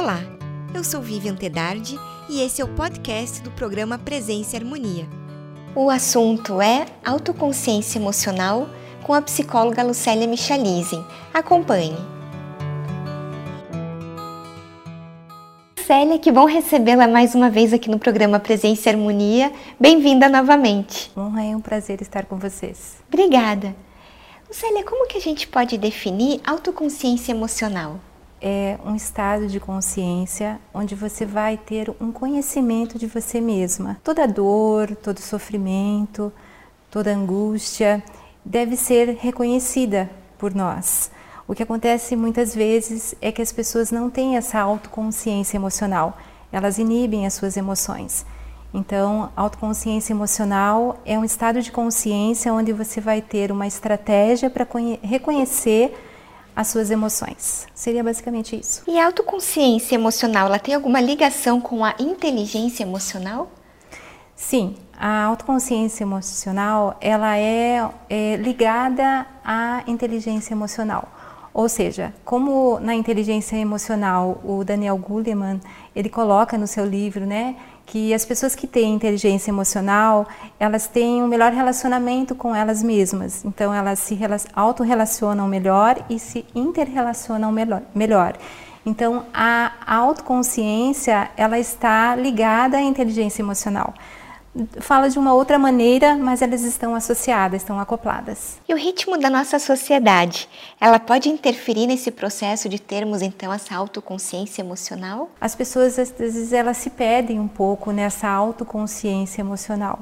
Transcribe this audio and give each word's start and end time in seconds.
Olá, 0.00 0.20
eu 0.72 0.84
sou 0.84 1.02
Vivian 1.02 1.34
Tedardi 1.34 1.98
e 2.28 2.40
esse 2.40 2.62
é 2.62 2.64
o 2.64 2.68
podcast 2.68 3.42
do 3.42 3.50
programa 3.50 3.98
Presença 3.98 4.54
e 4.54 4.60
Harmonia. 4.60 5.08
O 5.74 5.90
assunto 5.90 6.62
é 6.62 6.86
autoconsciência 7.04 7.98
emocional 7.98 8.70
com 9.02 9.12
a 9.12 9.20
psicóloga 9.20 9.82
Lucélia 9.82 10.28
Michalisen. 10.28 11.04
Acompanhe. 11.34 11.98
Lucélia, 15.76 16.16
que 16.20 16.30
bom 16.30 16.44
recebê-la 16.44 17.08
mais 17.08 17.34
uma 17.34 17.50
vez 17.50 17.72
aqui 17.72 17.90
no 17.90 17.98
programa 17.98 18.38
Presença 18.38 18.88
e 18.88 18.92
Harmonia. 18.92 19.52
Bem-vinda 19.80 20.28
novamente. 20.28 21.10
Honra 21.16 21.42
é 21.42 21.56
um 21.56 21.60
prazer 21.60 22.00
estar 22.00 22.24
com 22.26 22.36
vocês. 22.36 22.98
Obrigada. 23.08 23.74
Lucélia, 24.46 24.84
como 24.84 25.08
que 25.08 25.18
a 25.18 25.20
gente 25.20 25.48
pode 25.48 25.76
definir 25.76 26.40
autoconsciência 26.46 27.32
emocional? 27.32 27.98
É 28.40 28.78
um 28.84 28.94
estado 28.94 29.48
de 29.48 29.58
consciência 29.58 30.60
onde 30.72 30.94
você 30.94 31.26
vai 31.26 31.56
ter 31.56 31.92
um 32.00 32.12
conhecimento 32.12 32.96
de 32.98 33.06
você 33.06 33.40
mesma. 33.40 34.00
Toda 34.04 34.28
dor, 34.28 34.94
todo 34.94 35.20
sofrimento, 35.20 36.32
toda 36.90 37.10
angústia 37.10 38.02
deve 38.44 38.76
ser 38.76 39.16
reconhecida 39.20 40.08
por 40.38 40.54
nós. 40.54 41.10
O 41.48 41.54
que 41.54 41.62
acontece 41.62 42.14
muitas 42.14 42.54
vezes 42.54 43.14
é 43.20 43.32
que 43.32 43.42
as 43.42 43.50
pessoas 43.50 43.90
não 43.90 44.08
têm 44.08 44.36
essa 44.36 44.60
autoconsciência 44.60 45.56
emocional, 45.56 46.16
elas 46.52 46.78
inibem 46.78 47.26
as 47.26 47.34
suas 47.34 47.56
emoções. 47.56 48.24
Então, 48.72 49.32
autoconsciência 49.34 50.12
emocional 50.12 51.00
é 51.04 51.18
um 51.18 51.24
estado 51.24 51.62
de 51.62 51.72
consciência 51.72 52.52
onde 52.52 52.72
você 52.72 53.00
vai 53.00 53.22
ter 53.22 53.50
uma 53.50 53.66
estratégia 53.66 54.50
para 54.50 54.66
reconhecer 55.02 55.96
as 56.58 56.66
suas 56.66 56.90
emoções. 56.90 57.68
Seria 57.72 58.02
basicamente 58.02 58.58
isso. 58.58 58.82
E 58.88 58.98
a 58.98 59.06
autoconsciência 59.06 59.94
emocional, 59.94 60.46
ela 60.46 60.58
tem 60.58 60.74
alguma 60.74 61.00
ligação 61.00 61.60
com 61.60 61.84
a 61.84 61.94
inteligência 62.00 62.82
emocional? 62.82 63.48
Sim, 64.34 64.74
a 64.98 65.22
autoconsciência 65.26 66.02
emocional, 66.02 66.96
ela 67.00 67.38
é, 67.38 67.88
é 68.10 68.34
ligada 68.34 69.24
à 69.44 69.84
inteligência 69.86 70.52
emocional. 70.52 71.08
Ou 71.54 71.68
seja, 71.68 72.12
como 72.24 72.80
na 72.80 72.92
inteligência 72.92 73.54
emocional 73.54 74.40
o 74.42 74.64
Daniel 74.64 74.98
Goleman 74.98 75.60
ele 75.94 76.08
coloca 76.08 76.58
no 76.58 76.66
seu 76.66 76.84
livro, 76.84 77.24
né, 77.24 77.54
que 77.88 78.12
as 78.12 78.24
pessoas 78.24 78.54
que 78.54 78.66
têm 78.66 78.94
inteligência 78.94 79.50
emocional, 79.50 80.28
elas 80.60 80.86
têm 80.86 81.22
um 81.22 81.26
melhor 81.26 81.52
relacionamento 81.52 82.34
com 82.34 82.54
elas 82.54 82.82
mesmas. 82.82 83.44
Então 83.44 83.72
elas 83.72 83.98
se 83.98 84.18
autorrelacionam 84.54 85.48
melhor 85.48 86.04
e 86.08 86.18
se 86.18 86.44
interrelacionam 86.54 87.50
melhor. 87.50 87.82
melhor. 87.94 88.34
Então 88.84 89.24
a 89.32 89.72
autoconsciência, 89.86 91.30
ela 91.36 91.58
está 91.58 92.14
ligada 92.14 92.76
à 92.76 92.82
inteligência 92.82 93.42
emocional 93.42 93.94
fala 94.80 95.08
de 95.08 95.18
uma 95.18 95.32
outra 95.32 95.58
maneira, 95.58 96.16
mas 96.16 96.42
elas 96.42 96.62
estão 96.62 96.94
associadas, 96.94 97.62
estão 97.62 97.78
acopladas. 97.78 98.58
E 98.68 98.74
o 98.74 98.76
ritmo 98.76 99.18
da 99.18 99.30
nossa 99.30 99.58
sociedade, 99.58 100.48
ela 100.80 100.98
pode 100.98 101.28
interferir 101.28 101.86
nesse 101.86 102.10
processo 102.10 102.68
de 102.68 102.78
termos 102.78 103.22
então 103.22 103.52
essa 103.52 103.74
autoconsciência 103.74 104.62
emocional? 104.62 105.30
As 105.40 105.54
pessoas 105.54 105.98
às 105.98 106.10
vezes 106.10 106.52
elas 106.52 106.76
se 106.76 106.90
perdem 106.90 107.38
um 107.38 107.48
pouco 107.48 107.92
nessa 107.92 108.28
autoconsciência 108.28 109.40
emocional. 109.40 110.00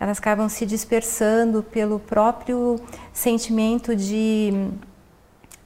Elas 0.00 0.18
acabam 0.18 0.48
se 0.48 0.66
dispersando 0.66 1.62
pelo 1.62 1.98
próprio 1.98 2.80
sentimento 3.12 3.94
de 3.94 4.52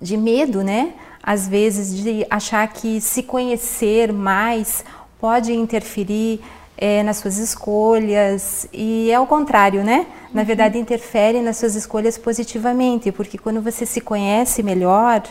de 0.00 0.16
medo, 0.16 0.62
né? 0.62 0.92
Às 1.22 1.48
vezes 1.48 1.96
de 1.96 2.26
achar 2.28 2.66
que 2.68 3.00
se 3.00 3.22
conhecer 3.22 4.12
mais 4.12 4.84
pode 5.18 5.52
interferir 5.54 6.40
é, 6.76 7.02
nas 7.02 7.18
suas 7.18 7.38
escolhas 7.38 8.68
e 8.72 9.10
é 9.10 9.18
o 9.18 9.26
contrário, 9.26 9.82
né? 9.82 10.06
Na 10.32 10.42
uhum. 10.42 10.46
verdade, 10.46 10.78
interfere 10.78 11.40
nas 11.40 11.56
suas 11.56 11.74
escolhas 11.74 12.18
positivamente, 12.18 13.10
porque 13.10 13.38
quando 13.38 13.62
você 13.62 13.86
se 13.86 14.00
conhece 14.00 14.62
melhor, 14.62 15.22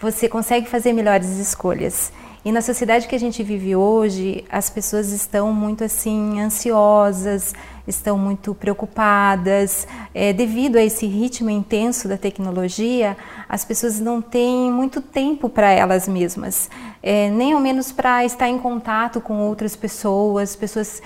você 0.00 0.28
consegue 0.28 0.68
fazer 0.68 0.92
melhores 0.92 1.28
escolhas. 1.38 2.12
E 2.44 2.50
na 2.52 2.62
sociedade 2.62 3.06
que 3.06 3.14
a 3.14 3.18
gente 3.18 3.42
vive 3.42 3.76
hoje, 3.76 4.44
as 4.50 4.70
pessoas 4.70 5.10
estão 5.10 5.52
muito 5.52 5.84
assim 5.84 6.40
ansiosas, 6.40 7.54
estão 7.86 8.18
muito 8.18 8.54
preocupadas. 8.54 9.86
É, 10.14 10.32
devido 10.32 10.76
a 10.76 10.82
esse 10.82 11.06
ritmo 11.06 11.50
intenso 11.50 12.08
da 12.08 12.16
tecnologia, 12.16 13.16
as 13.48 13.64
pessoas 13.64 14.00
não 14.00 14.20
têm 14.22 14.70
muito 14.70 15.00
tempo 15.00 15.48
para 15.48 15.70
elas 15.70 16.06
mesmas, 16.06 16.70
é, 17.02 17.28
nem 17.30 17.52
ao 17.52 17.60
menos 17.60 17.92
para 17.92 18.24
estar 18.24 18.48
em 18.48 18.58
contato 18.58 19.20
com 19.20 19.40
outras 19.40 19.74
pessoas. 19.76 20.50
As 20.50 20.56
pessoas 20.56 21.02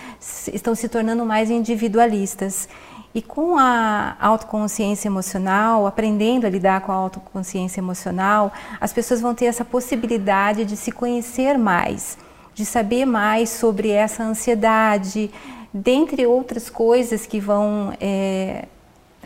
estão 0.52 0.74
se 0.74 0.88
tornando 0.88 1.24
mais 1.24 1.50
individualistas. 1.50 2.68
E 3.14 3.22
com 3.22 3.56
a 3.56 4.16
autoconsciência 4.18 5.06
emocional, 5.06 5.86
aprendendo 5.86 6.48
a 6.48 6.50
lidar 6.50 6.80
com 6.80 6.90
a 6.90 6.96
autoconsciência 6.96 7.80
emocional, 7.80 8.52
as 8.80 8.92
pessoas 8.92 9.20
vão 9.20 9.32
ter 9.32 9.44
essa 9.44 9.64
possibilidade 9.64 10.64
de 10.64 10.76
se 10.76 10.90
conhecer 10.90 11.56
mais, 11.56 12.18
de 12.52 12.66
saber 12.66 13.04
mais 13.04 13.50
sobre 13.50 13.90
essa 13.90 14.24
ansiedade, 14.24 15.30
dentre 15.74 16.24
outras 16.24 16.70
coisas 16.70 17.26
que 17.26 17.40
vão 17.40 17.92
é, 18.00 18.66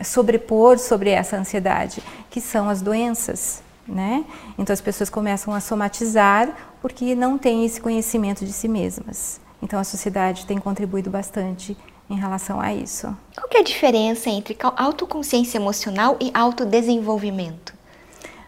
sobrepor 0.03 0.79
sobre 0.79 1.11
essa 1.11 1.37
ansiedade, 1.37 2.01
que 2.31 2.41
são 2.41 2.67
as 2.67 2.81
doenças. 2.81 3.61
Né? 3.87 4.23
Então 4.57 4.73
as 4.73 4.81
pessoas 4.81 5.09
começam 5.09 5.53
a 5.53 5.59
somatizar 5.59 6.75
porque 6.81 7.15
não 7.15 7.37
têm 7.37 7.65
esse 7.65 7.79
conhecimento 7.79 8.45
de 8.45 8.53
si 8.53 8.67
mesmas. 8.67 9.39
Então 9.61 9.79
a 9.79 9.83
sociedade 9.83 10.45
tem 10.45 10.57
contribuído 10.57 11.09
bastante 11.09 11.77
em 12.09 12.15
relação 12.15 12.59
a 12.59 12.73
isso. 12.73 13.07
Qual 13.35 13.47
é 13.53 13.59
a 13.59 13.63
diferença 13.63 14.29
entre 14.29 14.57
autoconsciência 14.75 15.57
emocional 15.57 16.17
e 16.19 16.31
autodesenvolvimento? 16.33 17.73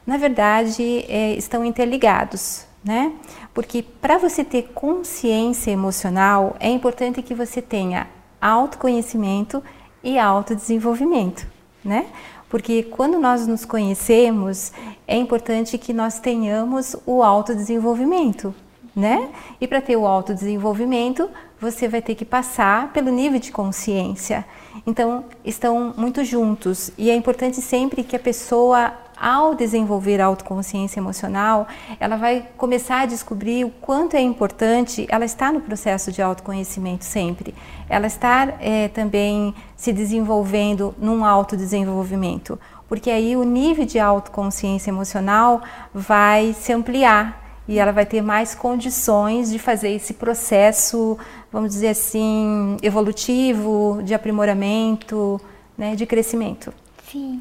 Na 0.05 0.17
verdade, 0.17 1.05
é, 1.07 1.33
estão 1.33 1.63
interligados, 1.63 2.65
né? 2.83 3.13
Porque 3.53 3.83
para 3.83 4.17
você 4.17 4.43
ter 4.43 4.71
consciência 4.73 5.71
emocional, 5.71 6.55
é 6.59 6.69
importante 6.69 7.21
que 7.21 7.35
você 7.35 7.61
tenha 7.61 8.07
autoconhecimento 8.39 9.61
e 10.03 10.17
autodesenvolvimento, 10.17 11.45
né? 11.83 12.07
Porque 12.49 12.83
quando 12.83 13.19
nós 13.19 13.47
nos 13.47 13.63
conhecemos, 13.63 14.73
é 15.07 15.15
importante 15.15 15.77
que 15.77 15.93
nós 15.93 16.19
tenhamos 16.19 16.95
o 17.05 17.23
autodesenvolvimento, 17.23 18.53
né? 18.95 19.29
E 19.59 19.67
para 19.67 19.81
ter 19.81 19.95
o 19.95 20.05
autodesenvolvimento, 20.05 21.29
você 21.59 21.87
vai 21.87 22.01
ter 22.01 22.15
que 22.15 22.25
passar 22.25 22.91
pelo 22.91 23.11
nível 23.11 23.39
de 23.39 23.51
consciência. 23.51 24.43
Então, 24.85 25.25
estão 25.45 25.93
muito 25.95 26.25
juntos 26.25 26.91
e 26.97 27.09
é 27.09 27.15
importante 27.15 27.61
sempre 27.61 28.03
que 28.03 28.15
a 28.15 28.19
pessoa, 28.19 28.91
ao 29.21 29.53
desenvolver 29.53 30.19
a 30.19 30.25
autoconsciência 30.25 30.99
emocional, 30.99 31.67
ela 31.99 32.17
vai 32.17 32.47
começar 32.57 33.01
a 33.01 33.05
descobrir 33.05 33.63
o 33.63 33.69
quanto 33.69 34.15
é 34.15 34.19
importante 34.19 35.05
ela 35.09 35.23
estar 35.23 35.53
no 35.53 35.61
processo 35.61 36.11
de 36.11 36.23
autoconhecimento 36.23 37.05
sempre. 37.05 37.53
Ela 37.87 38.07
estar 38.07 38.57
é, 38.59 38.87
também 38.87 39.53
se 39.75 39.93
desenvolvendo 39.93 40.95
num 40.97 41.23
autodesenvolvimento, 41.23 42.59
porque 42.89 43.11
aí 43.11 43.35
o 43.35 43.43
nível 43.43 43.85
de 43.85 43.99
autoconsciência 43.99 44.89
emocional 44.89 45.61
vai 45.93 46.55
se 46.59 46.73
ampliar 46.73 47.61
e 47.67 47.77
ela 47.77 47.91
vai 47.91 48.07
ter 48.07 48.23
mais 48.23 48.55
condições 48.55 49.51
de 49.51 49.59
fazer 49.59 49.91
esse 49.91 50.15
processo, 50.15 51.15
vamos 51.51 51.69
dizer 51.69 51.89
assim, 51.89 52.75
evolutivo, 52.81 54.01
de 54.03 54.15
aprimoramento, 54.15 55.39
né, 55.77 55.95
de 55.95 56.07
crescimento. 56.07 56.73
Sim. 57.11 57.39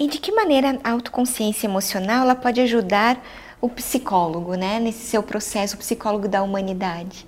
E 0.00 0.08
de 0.08 0.18
que 0.18 0.32
maneira 0.32 0.78
a 0.82 0.92
autoconsciência 0.92 1.66
emocional 1.66 2.22
ela 2.22 2.34
pode 2.34 2.58
ajudar 2.58 3.22
o 3.60 3.68
psicólogo, 3.68 4.54
né, 4.54 4.80
nesse 4.80 5.06
seu 5.06 5.22
processo, 5.22 5.74
o 5.76 5.78
psicólogo 5.78 6.26
da 6.26 6.42
humanidade? 6.42 7.26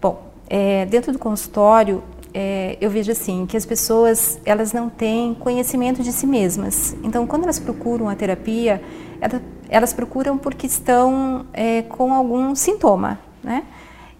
Bom, 0.00 0.20
é, 0.50 0.86
dentro 0.86 1.12
do 1.12 1.20
consultório 1.20 2.02
é, 2.34 2.76
eu 2.80 2.90
vejo 2.90 3.12
assim 3.12 3.46
que 3.46 3.56
as 3.56 3.64
pessoas 3.64 4.40
elas 4.44 4.72
não 4.72 4.90
têm 4.90 5.34
conhecimento 5.34 6.02
de 6.02 6.12
si 6.12 6.26
mesmas. 6.26 6.96
Então, 7.04 7.28
quando 7.28 7.44
elas 7.44 7.60
procuram 7.60 8.08
a 8.08 8.16
terapia, 8.16 8.82
ela, 9.20 9.40
elas 9.68 9.92
procuram 9.92 10.36
porque 10.36 10.66
estão 10.66 11.46
é, 11.52 11.82
com 11.82 12.12
algum 12.12 12.56
sintoma, 12.56 13.20
né? 13.40 13.62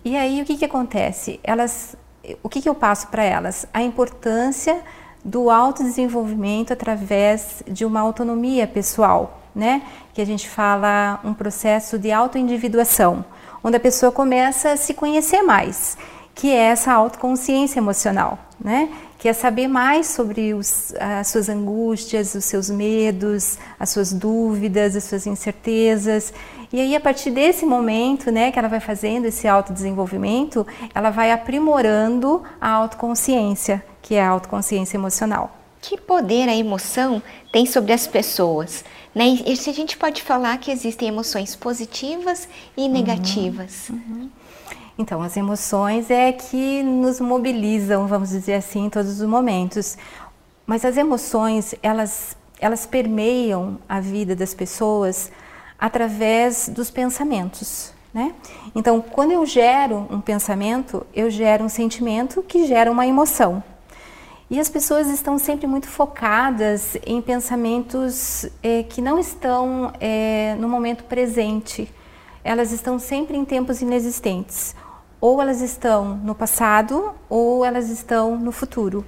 E 0.04 0.16
aí 0.16 0.40
o 0.40 0.44
que 0.44 0.56
que 0.56 0.64
acontece? 0.64 1.40
Elas, 1.42 1.96
o 2.40 2.48
que 2.48 2.62
que 2.62 2.68
eu 2.68 2.74
passo 2.76 3.08
para 3.08 3.24
elas? 3.24 3.66
A 3.74 3.82
importância 3.82 4.80
do 5.24 5.48
autodesenvolvimento 5.48 6.72
através 6.72 7.62
de 7.66 7.84
uma 7.84 8.00
autonomia 8.00 8.66
pessoal, 8.66 9.40
né? 9.54 9.82
Que 10.12 10.20
a 10.20 10.26
gente 10.26 10.48
fala 10.48 11.20
um 11.24 11.32
processo 11.32 11.98
de 11.98 12.12
autoindividuação, 12.12 13.24
onde 13.62 13.76
a 13.76 13.80
pessoa 13.80 14.12
começa 14.12 14.72
a 14.72 14.76
se 14.76 14.92
conhecer 14.92 15.42
mais. 15.42 15.96
que 16.34 16.50
é 16.50 16.56
essa 16.56 16.92
autoconsciência 16.92 17.78
emocional, 17.78 18.38
né? 18.62 18.88
Que 19.18 19.28
é 19.28 19.32
saber 19.32 19.68
mais 19.68 20.08
sobre 20.08 20.52
os, 20.52 20.92
as 20.98 21.28
suas 21.28 21.48
angústias, 21.48 22.34
os 22.34 22.44
seus 22.44 22.68
medos, 22.68 23.56
as 23.78 23.90
suas 23.90 24.12
dúvidas, 24.12 24.96
as 24.96 25.04
suas 25.04 25.26
incertezas. 25.26 26.34
E 26.74 26.80
aí, 26.80 26.96
a 26.96 27.00
partir 27.00 27.30
desse 27.30 27.64
momento, 27.64 28.32
né, 28.32 28.50
que 28.50 28.58
ela 28.58 28.66
vai 28.66 28.80
fazendo 28.80 29.26
esse 29.26 29.46
autodesenvolvimento, 29.46 30.66
ela 30.92 31.08
vai 31.08 31.30
aprimorando 31.30 32.42
a 32.60 32.68
autoconsciência, 32.68 33.80
que 34.02 34.16
é 34.16 34.20
a 34.20 34.30
autoconsciência 34.30 34.96
emocional. 34.96 35.56
Que 35.80 35.96
poder 35.96 36.48
a 36.48 36.56
emoção 36.56 37.22
tem 37.52 37.64
sobre 37.64 37.92
as 37.92 38.08
pessoas? 38.08 38.84
Né? 39.14 39.38
E 39.46 39.56
se 39.56 39.70
a 39.70 39.72
gente 39.72 39.96
pode 39.96 40.20
falar 40.20 40.58
que 40.58 40.72
existem 40.72 41.06
emoções 41.06 41.54
positivas 41.54 42.48
e 42.76 42.80
uhum. 42.80 42.90
negativas. 42.90 43.88
Uhum, 43.88 44.02
uhum. 44.10 44.30
Então, 44.98 45.22
as 45.22 45.36
emoções 45.36 46.10
é 46.10 46.32
que 46.32 46.82
nos 46.82 47.20
mobilizam, 47.20 48.08
vamos 48.08 48.30
dizer 48.30 48.54
assim, 48.54 48.86
em 48.86 48.90
todos 48.90 49.20
os 49.20 49.28
momentos. 49.28 49.96
Mas 50.66 50.84
as 50.84 50.96
emoções, 50.96 51.72
elas, 51.80 52.36
elas 52.58 52.84
permeiam 52.84 53.78
a 53.88 54.00
vida 54.00 54.34
das 54.34 54.52
pessoas 54.54 55.30
através 55.78 56.68
dos 56.68 56.90
pensamentos. 56.90 57.92
Né? 58.12 58.32
Então, 58.74 59.00
quando 59.00 59.32
eu 59.32 59.44
gero 59.44 60.06
um 60.10 60.20
pensamento, 60.20 61.04
eu 61.14 61.28
gero 61.28 61.64
um 61.64 61.68
sentimento 61.68 62.42
que 62.42 62.66
gera 62.66 62.90
uma 62.90 63.06
emoção. 63.06 63.62
E 64.48 64.60
as 64.60 64.68
pessoas 64.68 65.08
estão 65.08 65.38
sempre 65.38 65.66
muito 65.66 65.88
focadas 65.88 66.96
em 67.04 67.20
pensamentos 67.20 68.46
é, 68.62 68.84
que 68.84 69.00
não 69.00 69.18
estão 69.18 69.92
é, 69.98 70.54
no 70.60 70.68
momento 70.68 71.04
presente. 71.04 71.92
Elas 72.44 72.70
estão 72.70 72.98
sempre 72.98 73.36
em 73.36 73.44
tempos 73.44 73.82
inexistentes 73.82 74.76
ou 75.20 75.40
elas 75.40 75.62
estão 75.62 76.16
no 76.18 76.34
passado 76.34 77.12
ou 77.28 77.64
elas 77.64 77.88
estão 77.88 78.38
no 78.38 78.52
futuro. 78.52 79.04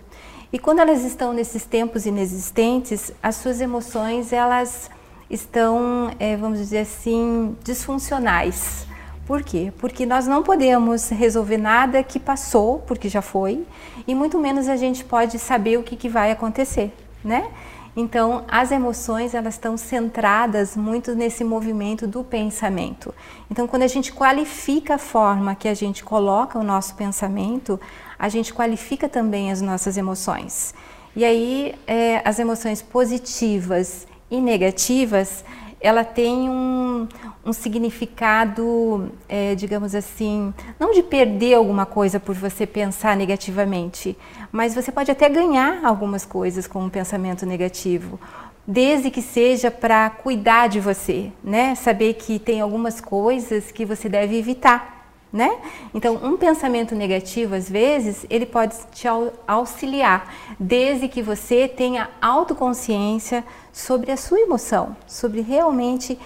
E 0.50 0.58
quando 0.58 0.78
elas 0.78 1.04
estão 1.04 1.34
nesses 1.34 1.66
tempos 1.66 2.06
inexistentes, 2.06 3.12
as 3.22 3.36
suas 3.36 3.60
emoções 3.60 4.32
elas 4.32 4.90
estão, 5.28 6.10
é, 6.18 6.36
vamos 6.36 6.58
dizer 6.58 6.78
assim, 6.78 7.56
disfuncionais. 7.62 8.86
Por 9.26 9.42
quê? 9.42 9.72
Porque 9.78 10.06
nós 10.06 10.26
não 10.26 10.42
podemos 10.42 11.08
resolver 11.08 11.56
nada 11.56 12.02
que 12.02 12.20
passou, 12.20 12.78
porque 12.86 13.08
já 13.08 13.20
foi, 13.20 13.66
e 14.06 14.14
muito 14.14 14.38
menos 14.38 14.68
a 14.68 14.76
gente 14.76 15.04
pode 15.04 15.38
saber 15.38 15.78
o 15.78 15.82
que, 15.82 15.96
que 15.96 16.08
vai 16.08 16.30
acontecer, 16.30 16.92
né? 17.24 17.48
Então, 17.96 18.44
as 18.46 18.70
emoções 18.70 19.34
elas 19.34 19.54
estão 19.54 19.76
centradas 19.76 20.76
muito 20.76 21.14
nesse 21.14 21.42
movimento 21.42 22.06
do 22.06 22.22
pensamento. 22.22 23.12
Então, 23.50 23.66
quando 23.66 23.84
a 23.84 23.88
gente 23.88 24.12
qualifica 24.12 24.96
a 24.96 24.98
forma 24.98 25.54
que 25.54 25.66
a 25.66 25.72
gente 25.72 26.04
coloca 26.04 26.58
o 26.58 26.62
nosso 26.62 26.94
pensamento, 26.94 27.80
a 28.18 28.28
gente 28.28 28.52
qualifica 28.52 29.08
também 29.08 29.50
as 29.50 29.62
nossas 29.62 29.96
emoções. 29.96 30.74
E 31.16 31.24
aí, 31.24 31.74
é, 31.86 32.20
as 32.22 32.38
emoções 32.38 32.82
positivas 32.82 34.06
e 34.30 34.40
negativas, 34.40 35.44
ela 35.80 36.04
tem 36.04 36.48
um, 36.48 37.06
um 37.44 37.52
significado, 37.52 39.12
é, 39.28 39.54
digamos 39.54 39.94
assim, 39.94 40.52
não 40.80 40.92
de 40.92 41.02
perder 41.02 41.54
alguma 41.54 41.86
coisa 41.86 42.18
por 42.18 42.34
você 42.34 42.66
pensar 42.66 43.16
negativamente, 43.16 44.16
mas 44.50 44.74
você 44.74 44.90
pode 44.90 45.10
até 45.10 45.28
ganhar 45.28 45.84
algumas 45.84 46.24
coisas 46.24 46.66
com 46.66 46.84
um 46.84 46.90
pensamento 46.90 47.44
negativo, 47.46 48.18
desde 48.66 49.10
que 49.10 49.22
seja 49.22 49.70
para 49.70 50.10
cuidar 50.10 50.68
de 50.68 50.80
você, 50.80 51.30
né? 51.44 51.74
Saber 51.74 52.14
que 52.14 52.38
tem 52.38 52.60
algumas 52.60 53.00
coisas 53.00 53.70
que 53.70 53.84
você 53.84 54.08
deve 54.08 54.36
evitar 54.36 54.96
né? 55.32 55.58
Então, 55.92 56.18
um 56.22 56.36
pensamento 56.36 56.94
negativo, 56.94 57.54
às 57.54 57.68
vezes, 57.68 58.24
ele 58.30 58.46
pode 58.46 58.74
te 58.92 59.06
auxiliar, 59.46 60.32
desde 60.58 61.08
que 61.08 61.20
você 61.20 61.68
tenha 61.68 62.08
autoconsciência 62.22 63.44
sobre 63.76 64.10
a 64.10 64.16
sua 64.16 64.40
emoção, 64.40 64.96
sobre 65.06 65.42
realmente 65.42 66.18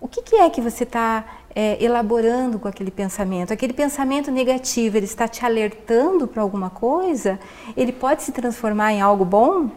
o 0.00 0.08
que, 0.08 0.22
que 0.22 0.36
é 0.36 0.48
que 0.48 0.58
você 0.58 0.84
está 0.84 1.22
é, 1.54 1.76
elaborando 1.84 2.58
com 2.58 2.66
aquele 2.66 2.90
pensamento. 2.90 3.52
Aquele 3.52 3.74
pensamento 3.74 4.30
negativo, 4.30 4.96
ele 4.96 5.04
está 5.04 5.28
te 5.28 5.44
alertando 5.44 6.26
para 6.26 6.40
alguma 6.40 6.70
coisa, 6.70 7.38
ele 7.76 7.92
pode 7.92 8.22
se 8.22 8.32
transformar 8.32 8.94
em 8.94 9.02
algo 9.02 9.22
bom, 9.22 9.68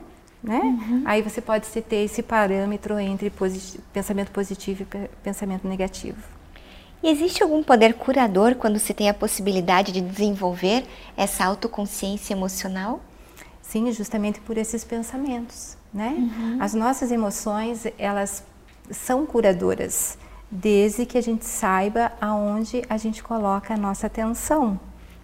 né? 0.42 0.62
Uhum. 0.62 1.02
Aí 1.04 1.22
você 1.22 1.42
pode 1.42 1.68
ter 1.70 1.98
esse 1.98 2.24
parâmetro 2.24 2.98
entre 2.98 3.30
posit 3.30 3.78
pensamento 3.92 4.32
positivo 4.32 4.84
e 4.84 5.10
pensamento 5.22 5.68
negativo. 5.68 6.24
E 7.04 7.10
existe 7.10 7.44
algum 7.44 7.62
poder 7.62 7.96
curador 7.96 8.56
quando 8.56 8.80
se 8.80 8.94
tem 8.94 9.10
a 9.10 9.14
possibilidade 9.14 9.92
de 9.92 10.00
desenvolver 10.00 10.86
essa 11.18 11.44
autoconsciência 11.44 12.34
emocional? 12.34 13.02
Sim, 13.62 13.92
justamente 13.92 14.40
por 14.40 14.58
esses 14.58 14.86
pensamentos, 14.86 15.78
né? 15.98 16.16
Uhum. 16.16 16.58
As 16.60 16.76
nossas 16.76 17.12
emoções, 17.12 17.88
elas 17.98 18.44
são 18.92 19.26
curadoras, 19.26 20.16
desde 20.50 21.08
que 21.08 21.18
a 21.18 21.22
gente 21.22 21.44
saiba 21.44 22.12
aonde 22.22 22.84
a 22.88 22.98
gente 22.98 23.24
coloca 23.24 23.74
a 23.74 23.78
nossa 23.78 24.06
atenção, 24.06 24.80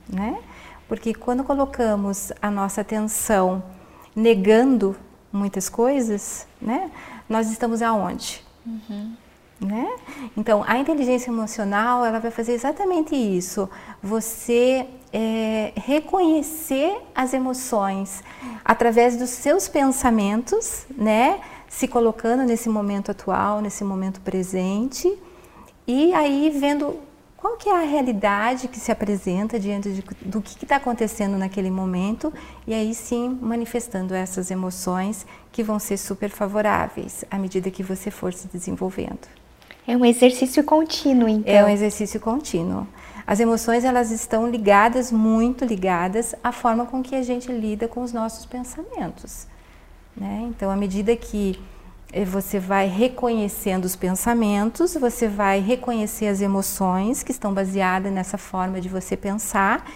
né? 0.09 0.39
Porque 0.87 1.13
quando 1.13 1.43
colocamos 1.43 2.31
a 2.41 2.49
nossa 2.49 2.81
atenção 2.81 3.63
negando 4.15 4.95
muitas 5.31 5.69
coisas, 5.69 6.47
né? 6.59 6.89
Nós 7.29 7.51
estamos 7.51 7.83
aonde? 7.83 8.43
Uhum. 8.65 9.15
Né? 9.63 9.89
Então, 10.35 10.63
a 10.67 10.77
inteligência 10.77 11.29
emocional 11.29 12.03
ela 12.05 12.19
vai 12.19 12.31
fazer 12.31 12.51
exatamente 12.51 13.15
isso. 13.15 13.69
Você 14.01 14.85
é, 15.13 15.71
reconhecer 15.75 16.97
as 17.15 17.33
emoções 17.33 18.21
através 18.65 19.15
dos 19.15 19.29
seus 19.29 19.69
pensamentos, 19.69 20.85
né? 20.97 21.39
Se 21.69 21.87
colocando 21.87 22.43
nesse 22.43 22.67
momento 22.67 23.11
atual, 23.11 23.61
nesse 23.61 23.83
momento 23.83 24.19
presente, 24.21 25.17
e 25.87 26.13
aí 26.13 26.49
vendo 26.49 26.99
qual 27.37 27.57
que 27.57 27.67
é 27.67 27.75
a 27.75 27.85
realidade 27.85 28.67
que 28.67 28.79
se 28.79 28.91
apresenta 28.91 29.59
diante 29.59 29.91
de, 29.91 30.01
do 30.21 30.41
que 30.41 30.63
está 30.63 30.77
acontecendo 30.77 31.37
naquele 31.37 31.69
momento 31.69 32.33
e 32.65 32.73
aí 32.73 32.93
sim 32.95 33.37
manifestando 33.41 34.13
essas 34.13 34.49
emoções 34.49 35.25
que 35.51 35.61
vão 35.61 35.77
ser 35.77 35.97
super 35.97 36.29
favoráveis 36.29 37.25
à 37.29 37.37
medida 37.37 37.69
que 37.69 37.83
você 37.83 38.09
for 38.09 38.33
se 38.33 38.47
desenvolvendo. 38.47 39.42
É 39.87 39.97
um 39.97 40.05
exercício 40.05 40.63
contínuo, 40.63 41.27
então. 41.27 41.53
É 41.53 41.63
um 41.63 41.69
exercício 41.69 42.19
contínuo. 42.19 42.87
As 43.25 43.39
emoções 43.39 43.83
elas 43.83 44.11
estão 44.11 44.49
ligadas, 44.49 45.11
muito 45.11 45.63
ligadas 45.63 46.35
à 46.43 46.51
forma 46.51 46.85
com 46.85 47.01
que 47.01 47.15
a 47.15 47.23
gente 47.23 47.51
lida 47.51 47.87
com 47.87 48.01
os 48.01 48.11
nossos 48.11 48.45
pensamentos. 48.45 49.47
Né? 50.15 50.45
Então, 50.49 50.69
à 50.69 50.75
medida 50.75 51.15
que 51.15 51.59
eh, 52.11 52.25
você 52.25 52.59
vai 52.59 52.87
reconhecendo 52.87 53.85
os 53.85 53.95
pensamentos, 53.95 54.95
você 54.95 55.27
vai 55.27 55.59
reconhecer 55.59 56.27
as 56.27 56.41
emoções 56.41 57.23
que 57.23 57.31
estão 57.31 57.53
baseadas 57.53 58.11
nessa 58.11 58.37
forma 58.37 58.81
de 58.81 58.89
você 58.89 59.15
pensar 59.15 59.89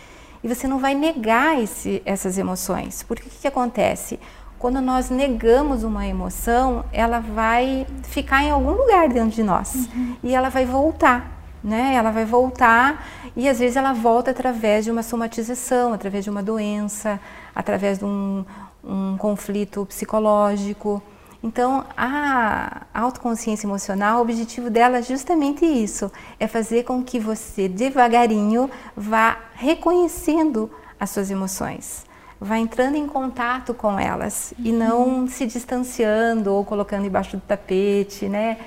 e 0.44 0.48
você 0.48 0.68
não 0.68 0.80
vai 0.80 0.96
negar 0.96 1.62
esse, 1.62 2.02
essas 2.06 2.38
emoções. 2.38 3.04
Porque 3.04 3.28
o 3.28 3.30
que, 3.30 3.40
que 3.40 3.48
acontece? 3.48 4.20
Quando 4.60 4.82
nós 4.82 5.10
negamos 5.10 5.84
uma 5.84 6.08
emoção, 6.08 6.84
ela 6.92 7.20
vai 7.20 7.86
ficar 8.04 8.44
em 8.44 8.50
algum 8.50 8.72
lugar 8.72 9.08
dentro 9.08 9.32
de 9.32 9.44
nós 9.44 9.76
uhum. 9.76 10.16
e 10.24 10.34
ela 10.34 10.50
vai 10.50 10.66
voltar, 10.66 11.32
né? 11.64 11.94
Ela 11.94 12.10
vai 12.10 12.26
voltar 12.26 13.06
e 13.36 13.48
às 13.48 13.60
vezes 13.60 13.76
ela 13.76 13.94
volta 13.94 14.32
através 14.32 14.86
de 14.86 14.92
uma 14.92 15.04
somatização, 15.04 15.94
através 15.94 16.24
de 16.24 16.30
uma 16.30 16.42
doença, 16.42 17.20
através 17.54 18.00
de 18.00 18.06
um, 18.06 18.44
um 18.84 19.16
conflito 19.18 19.86
psicológico. 19.86 21.04
Então, 21.44 21.86
a 21.96 22.88
autoconsciência 22.96 23.68
emocional, 23.68 24.18
o 24.18 24.22
objetivo 24.24 24.72
dela 24.72 24.98
é 24.98 25.02
justamente 25.04 25.66
isso: 25.66 26.12
é 26.40 26.48
fazer 26.48 26.84
com 26.84 27.04
que 27.04 27.20
você 27.20 27.70
devagarinho 27.70 28.72
vá 28.96 29.38
reconhecendo 29.54 30.72
as 31.00 31.12
suas 31.12 31.30
emoções 31.30 32.07
vai 32.40 32.60
entrando 32.60 32.96
em 32.96 33.08
contato 33.08 33.74
com 33.74 34.00
elas 34.00 34.54
uhum. 34.58 34.66
e 34.66 34.72
não 34.72 35.28
se 35.28 35.46
distanciando 35.46 36.54
ou 36.54 36.64
colocando 36.64 37.06
embaixo 37.06 37.38
do 37.38 37.42
tapete, 37.42 38.28
né, 38.30 38.58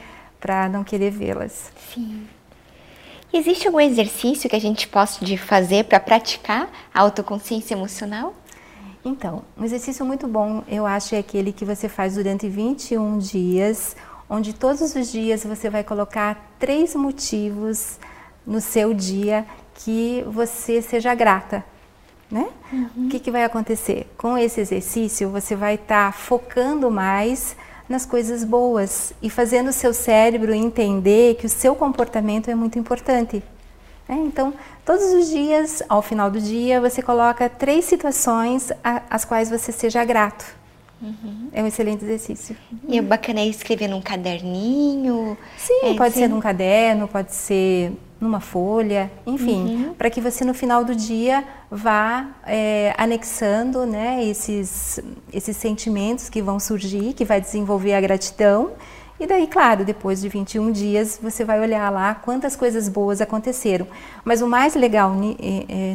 para 0.41 0.69
não 0.69 0.83
querer 0.83 1.11
vê-las. 1.11 1.73
Sim. 1.95 2.27
Existe 3.33 3.69
algum 3.69 3.79
exercício 3.79 4.51
que 4.51 4.57
a 4.57 4.61
gente 4.61 4.89
possa 4.89 5.25
fazer 5.37 5.85
para 5.85 6.01
praticar 6.01 6.69
a 6.93 7.01
autoconsciência 7.01 7.75
emocional? 7.75 8.35
Então, 9.05 9.45
um 9.57 9.65
exercício 9.65 10.05
muito 10.05 10.27
bom, 10.27 10.65
eu 10.69 10.85
acho, 10.85 11.15
é 11.15 11.19
aquele 11.19 11.53
que 11.53 11.65
você 11.65 11.89
faz 11.89 12.17
durante 12.17 12.49
21 12.49 13.19
dias, 13.19 13.97
onde 14.29 14.53
todos 14.53 14.95
os 14.95 15.13
dias 15.13 15.45
você 15.45 15.71
vai 15.71 15.85
colocar 15.85 16.55
três 16.59 16.95
motivos 16.95 17.99
no 18.45 18.61
seu 18.61 18.93
dia 18.93 19.47
que 19.75 20.25
você 20.29 20.83
seja 20.83 21.15
grata 21.15 21.65
né? 22.31 22.47
Uhum. 22.73 23.07
O 23.07 23.09
que, 23.09 23.19
que 23.19 23.31
vai 23.31 23.45
acontecer? 23.45 24.07
Com 24.17 24.39
esse 24.39 24.61
exercício, 24.61 25.29
você 25.31 25.57
vai 25.57 25.75
estar 25.75 26.13
tá 26.13 26.13
focando 26.13 26.91
mais 26.91 27.57
nas 27.89 28.07
coisas 28.07 28.45
boas 28.45 29.13
e 29.21 29.29
fazendo 29.29 29.69
o 29.69 29.73
seu 29.73 29.93
cérebro 29.93 30.55
entender 30.55 31.35
que 31.35 31.47
o 31.47 31.49
seu 31.49 31.75
comportamento 31.75 32.49
é 32.49 32.55
muito 32.55 32.79
importante. 32.79 33.43
É, 34.09 34.15
então, 34.15 34.55
todos 34.85 35.05
os 35.13 35.29
dias, 35.29 35.83
ao 35.89 36.01
final 36.01 36.31
do 36.31 36.41
dia, 36.41 36.81
você 36.81 37.03
coloca 37.03 37.49
três 37.49 37.85
situações 37.85 38.73
às 38.83 39.25
quais 39.25 39.51
você 39.51 39.73
seja 39.73 40.05
grato. 40.05 40.45
Uhum. 41.03 41.49
É 41.53 41.63
um 41.63 41.67
excelente 41.67 42.05
exercício. 42.05 42.57
E 42.89 43.01
o 43.01 43.03
bacana 43.03 43.41
é 43.41 43.47
escrever 43.47 43.89
num 43.89 44.03
caderninho? 44.03 45.37
Sim, 45.57 45.81
é, 45.83 45.95
pode 45.95 46.15
sim. 46.15 46.21
ser 46.21 46.29
num 46.29 46.41
caderno, 46.41 47.09
pode 47.09 47.35
ser 47.35 47.93
numa 48.21 48.39
folha, 48.39 49.11
enfim, 49.27 49.87
uhum. 49.87 49.95
para 49.95 50.11
que 50.11 50.21
você 50.21 50.45
no 50.45 50.53
final 50.53 50.85
do 50.85 50.95
dia 50.95 51.43
vá 51.71 52.27
é, 52.47 52.95
anexando 52.99 53.87
né, 53.87 54.23
esses, 54.25 55.01
esses 55.33 55.57
sentimentos 55.57 56.29
que 56.29 56.43
vão 56.43 56.61
surgir, 56.61 57.15
que 57.15 57.25
vai 57.25 57.41
desenvolver 57.41 57.95
a 57.95 58.01
gratidão. 58.01 58.73
E 59.19 59.27
daí, 59.27 59.47
claro, 59.47 59.85
depois 59.85 60.21
de 60.21 60.29
21 60.29 60.71
dias, 60.71 61.19
você 61.23 61.45
vai 61.45 61.61
olhar 61.61 61.91
lá 61.91 62.15
quantas 62.15 62.57
coisas 62.57 62.89
boas 62.89 63.21
aconteceram. 63.21 63.87
Mas 64.25 64.43
o 64.43 64.47
mais 64.47 64.75
legal 64.75 65.15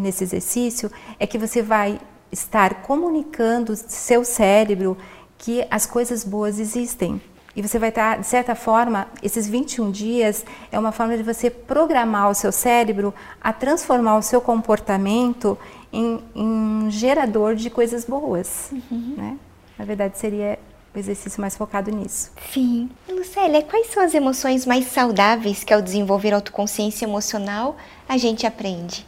nesse 0.02 0.24
exercício 0.24 0.92
é 1.20 1.26
que 1.26 1.38
você 1.38 1.62
vai 1.62 2.00
estar 2.32 2.82
comunicando 2.82 3.76
seu 3.76 4.24
cérebro 4.24 4.98
que 5.38 5.66
as 5.72 5.86
coisas 5.86 6.24
boas 6.24 6.60
existem. 6.60 7.20
E 7.56 7.62
você 7.62 7.80
vai 7.80 7.90
estar, 7.90 8.20
de 8.20 8.28
certa 8.28 8.54
forma, 8.54 9.08
esses 9.24 9.48
21 9.48 9.90
dias 9.90 10.46
é 10.72 10.78
uma 10.78 10.92
forma 10.92 11.16
de 11.16 11.24
você 11.24 11.50
programar 11.50 12.30
o 12.30 12.36
seu 12.36 12.52
cérebro 12.52 13.14
a 13.42 13.54
transformar 13.54 14.18
o 14.18 14.22
seu 14.22 14.42
comportamento 14.42 15.58
em, 15.92 16.20
em 16.36 16.46
um 16.46 16.92
gerador 16.92 17.56
de 17.56 17.70
coisas 17.70 18.04
boas. 18.04 18.72
Uhum. 18.74 19.14
Né? 19.16 19.38
Na 19.78 19.86
verdade, 19.86 20.18
seria 20.18 20.60
o 20.94 21.00
exercício 21.00 21.40
mais 21.40 21.56
focado 21.56 21.92
nisso. 21.92 22.32
Sim. 22.52 22.90
Lucélia, 23.10 23.62
quais 23.64 23.88
são 23.88 24.04
as 24.04 24.14
emoções 24.14 24.66
mais 24.66 24.88
saudáveis 24.88 25.64
que 25.64 25.74
ao 25.74 25.82
desenvolver 25.82 26.34
autoconsciência 26.34 27.06
emocional 27.06 27.78
a 28.08 28.18
gente 28.18 28.46
aprende? 28.46 29.08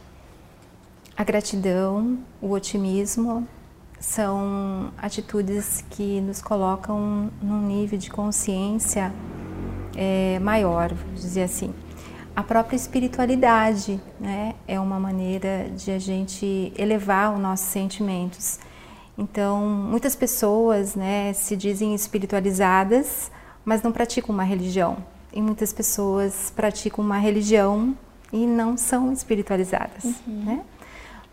A 1.14 1.24
gratidão, 1.24 2.18
o 2.40 2.52
otimismo 2.52 3.46
são 4.00 4.92
atitudes 4.96 5.84
que 5.90 6.20
nos 6.20 6.40
colocam 6.40 7.30
num 7.42 7.62
nível 7.66 7.98
de 7.98 8.10
consciência 8.10 9.12
é, 9.96 10.38
maior, 10.38 10.92
vamos 10.94 11.22
dizer 11.22 11.42
assim. 11.42 11.74
A 12.34 12.42
própria 12.42 12.76
espiritualidade 12.76 14.00
né, 14.20 14.54
é 14.66 14.78
uma 14.78 15.00
maneira 15.00 15.68
de 15.76 15.90
a 15.90 15.98
gente 15.98 16.72
elevar 16.78 17.34
os 17.34 17.40
nossos 17.40 17.66
sentimentos. 17.66 18.60
Então, 19.18 19.66
muitas 19.66 20.14
pessoas 20.14 20.94
né, 20.94 21.32
se 21.32 21.56
dizem 21.56 21.96
espiritualizadas, 21.96 23.32
mas 23.64 23.82
não 23.82 23.90
praticam 23.90 24.32
uma 24.32 24.44
religião. 24.44 24.98
E 25.32 25.42
muitas 25.42 25.72
pessoas 25.72 26.52
praticam 26.54 27.04
uma 27.04 27.18
religião 27.18 27.96
e 28.32 28.46
não 28.46 28.76
são 28.76 29.12
espiritualizadas. 29.12 30.04
Uhum. 30.04 30.44
Né? 30.44 30.60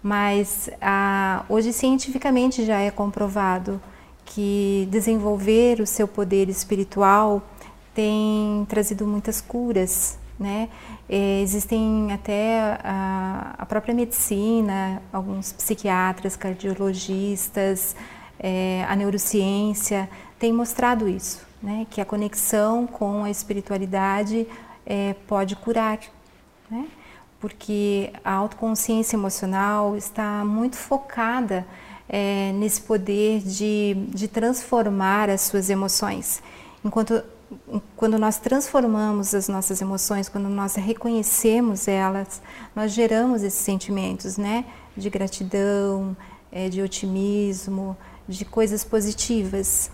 Mas 0.06 0.70
ah, 0.80 1.44
hoje 1.50 1.74
cientificamente 1.74 2.64
já 2.64 2.78
é 2.78 2.92
comprovado 2.92 3.82
que 4.24 4.88
desenvolver 4.92 5.82
o 5.82 5.88
seu 5.88 6.08
poder 6.08 6.48
espiritual 6.48 7.42
tem 7.92 8.68
trazido 8.70 9.08
muitas 9.08 9.42
curas, 9.42 10.20
né? 10.40 10.70
É, 11.10 11.42
existem 11.42 12.12
até 12.14 12.78
a, 12.84 13.56
a, 13.58 13.66
própria 13.66 13.96
medicina, 13.96 15.02
alguns 15.12 15.52
psiquiatras, 15.52 16.36
cardiologistas, 16.36 17.96
é, 18.40 18.86
a 18.88 18.96
neurociência 18.96 20.08
tem 20.38 20.54
mostrado 20.54 21.10
isso, 21.10 21.42
né? 21.64 21.88
Que 21.90 22.00
a 22.00 22.06
conexão 22.06 22.86
com 22.86 23.24
a 23.24 23.32
espiritualidade 23.32 24.46
é, 24.86 25.16
pode 25.26 25.56
curar, 25.56 25.98
né? 26.70 26.86
Porque 27.46 28.12
a 28.24 28.32
autoconsciência 28.32 29.16
emocional 29.16 29.96
está 29.96 30.44
muito 30.44 30.75
focada 30.75 31.64
é, 32.10 32.52
nesse 32.54 32.82
poder 32.82 33.42
de, 33.42 33.96
de 34.10 34.28
transformar 34.28 35.30
as 35.30 35.42
suas 35.42 35.70
emoções. 35.70 36.42
Enquanto 36.84 37.24
quando 37.96 38.18
nós 38.18 38.40
transformamos 38.40 39.36
as 39.36 39.48
nossas 39.48 39.80
emoções, 39.80 40.28
quando 40.28 40.50
nós 40.50 40.74
reconhecemos 40.74 41.88
elas, 41.88 42.42
nós 42.75 42.92
geramos 42.92 43.44
esses 43.44 43.60
sentimentos, 43.60 44.38
né, 44.38 44.66
de 44.98 45.08
gratidão, 45.12 46.18
é, 46.52 46.68
de 46.68 46.82
otimismo, 46.82 47.96
de 48.28 48.44
coisas 48.44 48.84
positivas. 48.84 49.92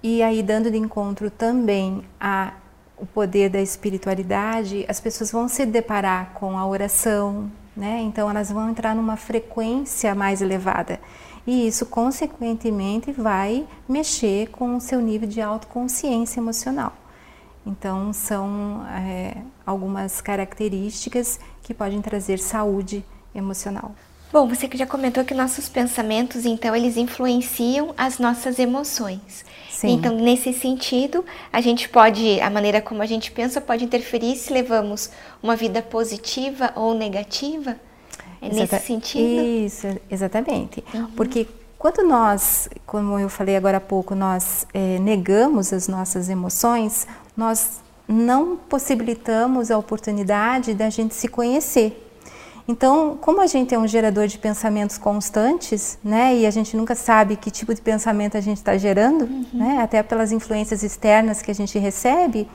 E 0.00 0.22
aí 0.22 0.44
dando 0.44 0.70
de 0.70 0.78
encontro 0.78 1.28
também 1.28 2.04
a 2.20 2.52
o 2.96 3.06
poder 3.06 3.50
da 3.50 3.60
espiritualidade, 3.60 4.84
as 4.88 5.00
pessoas 5.00 5.30
vão 5.30 5.48
se 5.48 5.66
deparar 5.66 6.32
com 6.34 6.56
a 6.58 6.66
oração, 6.66 7.50
né? 7.76 8.00
Então 8.02 8.30
elas 8.30 8.50
vão 8.50 8.70
entrar 8.70 8.94
numa 8.94 9.16
frequência 9.16 10.14
mais 10.14 10.40
elevada. 10.40 11.00
E 11.46 11.66
isso, 11.66 11.84
consequentemente, 11.86 13.12
vai 13.12 13.66
mexer 13.88 14.48
com 14.48 14.76
o 14.76 14.80
seu 14.80 15.00
nível 15.00 15.28
de 15.28 15.40
autoconsciência 15.42 16.40
emocional. 16.40 16.94
Então, 17.66 18.12
são 18.12 18.84
é, 18.86 19.36
algumas 19.66 20.20
características 20.20 21.38
que 21.62 21.74
podem 21.74 22.00
trazer 22.00 22.38
saúde 22.38 23.04
emocional. 23.34 23.94
Bom, 24.34 24.48
você 24.48 24.66
que 24.66 24.76
já 24.76 24.84
comentou 24.84 25.24
que 25.24 25.32
nossos 25.32 25.68
pensamentos, 25.68 26.44
então, 26.44 26.74
eles 26.74 26.96
influenciam 26.96 27.94
as 27.96 28.18
nossas 28.18 28.58
emoções. 28.58 29.44
Sim. 29.70 29.92
Então, 29.92 30.12
nesse 30.16 30.52
sentido, 30.52 31.24
a 31.52 31.60
gente 31.60 31.88
pode, 31.88 32.40
a 32.40 32.50
maneira 32.50 32.80
como 32.80 33.00
a 33.00 33.06
gente 33.06 33.30
pensa 33.30 33.60
pode 33.60 33.84
interferir 33.84 34.34
se 34.34 34.52
levamos 34.52 35.08
uma 35.40 35.54
vida 35.54 35.80
positiva 35.80 36.72
ou 36.74 36.94
negativa? 36.94 37.76
É 38.42 38.48
Exata 38.48 38.74
nesse 38.74 38.86
sentido? 38.88 39.40
Isso, 39.40 39.86
exatamente. 40.10 40.82
Uhum. 40.92 41.12
Porque 41.12 41.46
quando 41.78 42.02
nós, 42.02 42.68
como 42.84 43.16
eu 43.20 43.28
falei 43.28 43.54
agora 43.54 43.76
há 43.76 43.80
pouco, 43.80 44.16
nós 44.16 44.66
é, 44.74 44.98
negamos 44.98 45.72
as 45.72 45.86
nossas 45.86 46.28
emoções, 46.28 47.06
nós 47.36 47.80
não 48.08 48.56
possibilitamos 48.56 49.70
a 49.70 49.78
oportunidade 49.78 50.74
da 50.74 50.90
gente 50.90 51.14
se 51.14 51.28
conhecer. 51.28 52.03
Então, 52.66 53.18
como 53.20 53.42
a 53.42 53.46
gente 53.46 53.74
é 53.74 53.78
um 53.78 53.86
gerador 53.86 54.26
de 54.26 54.38
pensamentos 54.38 54.96
constantes, 54.96 55.98
né, 56.02 56.34
e 56.34 56.46
a 56.46 56.50
gente 56.50 56.76
nunca 56.76 56.94
sabe 56.94 57.36
que 57.36 57.50
tipo 57.50 57.74
de 57.74 57.80
pensamento 57.80 58.38
a 58.38 58.40
gente 58.40 58.56
está 58.56 58.76
gerando, 58.78 59.26
uhum. 59.26 59.46
né, 59.52 59.78
até 59.82 60.02
pelas 60.02 60.32
influências 60.32 60.82
externas 60.82 61.42
que 61.42 61.50
a 61.50 61.54
gente 61.54 61.78
recebe, 61.78 62.48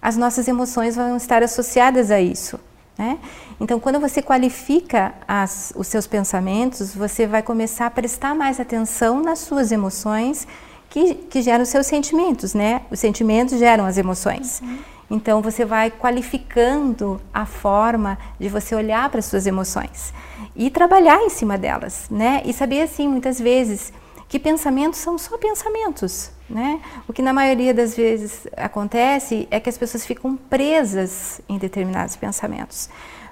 as 0.00 0.16
nossas 0.16 0.46
emoções 0.46 0.94
vão 0.94 1.16
estar 1.16 1.42
associadas 1.42 2.10
a 2.12 2.20
isso. 2.20 2.60
Né? 2.96 3.18
Então, 3.58 3.80
quando 3.80 3.98
você 3.98 4.22
qualifica 4.22 5.14
as, 5.26 5.72
os 5.74 5.88
seus 5.88 6.06
pensamentos, 6.06 6.94
você 6.94 7.26
vai 7.26 7.42
começar 7.42 7.86
a 7.86 7.90
prestar 7.90 8.34
mais 8.34 8.60
atenção 8.60 9.22
nas 9.22 9.40
suas 9.40 9.72
emoções 9.72 10.46
que, 10.88 11.14
que 11.14 11.42
geram 11.42 11.62
os 11.62 11.68
seus 11.68 11.86
sentimentos, 11.86 12.52
né? 12.52 12.82
Os 12.90 12.98
sentimentos 12.98 13.58
geram 13.58 13.86
as 13.86 13.96
emoções. 13.96 14.60
Uhum. 14.60 14.78
Então 15.10 15.42
você 15.42 15.64
vai 15.64 15.90
qualificando 15.90 17.20
a 17.34 17.44
forma 17.44 18.16
de 18.38 18.48
você 18.48 18.74
olhar 18.74 19.10
para 19.10 19.18
as 19.18 19.24
suas 19.26 19.46
emoções 19.46 20.14
e 20.54 20.70
trabalhar 20.70 21.20
em 21.22 21.28
cima 21.28 21.58
delas, 21.58 22.06
né? 22.08 22.42
E 22.44 22.52
saber 22.52 22.82
assim 22.82 23.08
muitas 23.08 23.40
vezes 23.40 23.92
que 24.28 24.38
pensamentos 24.38 25.00
são 25.00 25.18
só 25.18 25.36
pensamentos, 25.36 26.30
né? 26.48 26.80
O 27.08 27.12
que 27.12 27.20
na 27.20 27.32
maioria 27.32 27.74
das 27.74 27.96
vezes 27.96 28.46
acontece 28.56 29.48
é 29.50 29.58
que 29.58 29.68
as 29.68 29.76
pessoas 29.76 30.06
ficam 30.06 30.36
presas 30.36 31.40
em 31.48 31.58
determinados 31.58 32.14
pensamentos. 32.14 32.88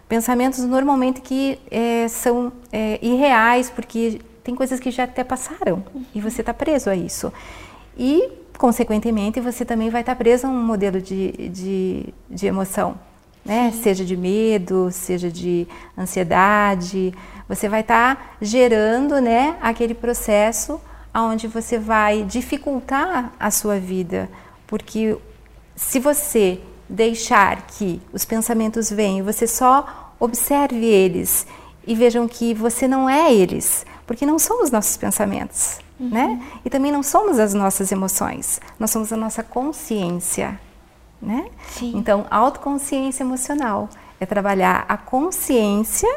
Pensamentos 0.09 0.65
normalmente 0.65 1.21
que 1.21 1.61
é, 1.71 2.09
são 2.09 2.53
é, 2.73 2.99
irreais, 3.01 3.71
porque 3.71 4.21
tem 4.43 4.55
coisas 4.55 4.81
que 4.81 4.91
já 4.91 5.05
até 5.05 5.23
passaram 5.23 5.85
e 6.13 6.21
você 6.21 6.41
está 6.41 6.53
preso 6.53 6.91
a 6.91 6.97
isso. 6.97 7.33
E 7.97 8.29
consequentemente, 8.59 9.41
você 9.41 9.65
também 9.65 9.89
vai 9.89 10.03
estar 10.03 10.17
preso 10.17 10.49
a 10.49 10.51
um 10.51 10.63
modelo 10.63 11.01
de, 11.01 11.31
de, 11.49 12.15
de 12.29 12.47
emoção, 12.47 12.99
né? 13.45 13.73
Seja 13.83 14.05
de 14.05 14.17
medo, 14.17 14.91
seja 14.91 15.31
de 15.31 15.67
ansiedade. 15.97 17.15
Você 17.49 17.69
vai 17.69 17.81
estar 17.81 18.37
gerando, 18.43 19.21
né, 19.21 19.57
aquele 19.63 19.95
processo 19.95 20.81
onde 21.15 21.47
você 21.47 21.79
vai 21.79 22.23
dificultar 22.25 23.33
a 23.41 23.51
sua 23.51 23.79
vida, 23.79 24.29
porque 24.67 25.17
se 25.75 25.99
você 25.99 26.61
deixar 26.89 27.67
que 27.67 28.01
os 28.13 28.25
pensamentos 28.25 28.91
venham, 28.91 29.25
você 29.25 29.47
só 29.47 30.13
observe 30.21 30.85
eles 30.85 31.47
e 31.87 31.95
vejam 31.95 32.29
que 32.29 32.55
você 32.55 32.87
não 32.87 33.09
é 33.09 33.33
eles, 33.33 33.85
porque 34.07 34.27
não 34.27 34.39
são 34.39 34.63
os 34.63 34.71
nossos 34.71 34.97
pensamentos 34.97 35.79
uhum. 35.99 36.09
né? 36.09 36.43
E 36.65 36.71
também 36.71 36.93
não 36.93 37.03
somos 37.03 37.39
as 37.39 37.55
nossas 37.55 37.93
emoções, 37.93 38.61
nós 38.79 38.91
somos 38.91 39.13
a 39.13 39.17
nossa 39.17 39.43
consciência, 39.43 40.59
né? 41.21 41.49
Sim. 41.71 41.93
Então, 41.97 42.27
autoconsciência 42.31 43.23
emocional 43.23 43.89
é 44.21 44.27
trabalhar 44.27 44.85
a 44.89 44.97
consciência, 44.97 46.09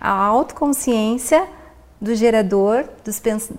a 0.00 0.10
autoconsciência 0.10 1.46
do 2.00 2.14
gerador 2.14 2.84
dos 3.04 3.18
pens 3.18 3.50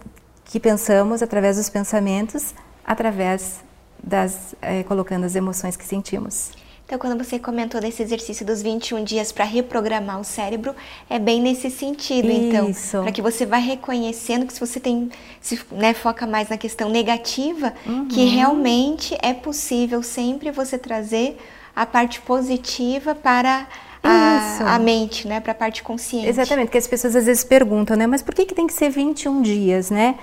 que 0.45 0.59
pensamos 0.59 1.21
através 1.21 1.57
dos 1.57 1.69
pensamentos, 1.69 2.53
através 2.85 3.63
das 4.01 4.55
é, 4.61 4.83
colocando 4.83 5.25
as 5.25 5.35
emoções 5.35 5.75
que 5.75 5.85
sentimos. 5.85 6.51
Então, 6.87 6.97
quando 6.97 7.21
você 7.21 7.37
comentou 7.37 7.81
desse 7.81 8.01
exercício 8.01 8.45
dos 8.45 8.61
21 8.61 9.03
dias 9.03 9.33
para 9.33 9.43
reprogramar 9.43 10.21
o 10.21 10.23
cérebro, 10.23 10.73
é 11.09 11.19
bem 11.19 11.41
nesse 11.41 11.69
sentido, 11.69 12.31
então, 12.31 12.69
Isso. 12.69 12.87
então. 12.87 13.03
Para 13.03 13.11
que 13.11 13.21
você 13.21 13.45
vá 13.45 13.57
reconhecendo 13.57 14.45
que 14.45 14.53
se 14.53 14.59
você 14.61 14.79
tem, 14.79 15.09
se 15.41 15.59
né, 15.69 15.93
foca 15.93 16.25
mais 16.25 16.47
na 16.47 16.57
questão 16.57 16.89
negativa, 16.89 17.73
uhum. 17.85 18.07
que 18.07 18.23
realmente 18.23 19.17
é 19.21 19.33
possível 19.33 20.01
sempre 20.01 20.49
você 20.49 20.77
trazer 20.77 21.37
a 21.75 21.85
parte 21.85 22.21
positiva 22.21 23.13
para 23.13 23.67
a, 24.01 24.75
a, 24.75 24.79
mente, 24.79 25.27
né, 25.27 25.41
para 25.41 25.51
a 25.51 25.55
parte 25.55 25.83
consciente. 25.83 26.29
Exatamente, 26.29 26.71
que 26.71 26.77
as 26.77 26.87
pessoas 26.87 27.17
às 27.17 27.25
vezes 27.25 27.43
perguntam, 27.43 27.97
né, 27.97 28.07
mas 28.07 28.21
por 28.21 28.33
que, 28.33 28.45
que 28.45 28.55
tem 28.55 28.65
que 28.65 28.73
ser 28.73 28.89
21 28.89 29.41
dias, 29.41 29.91
né? 29.91 30.15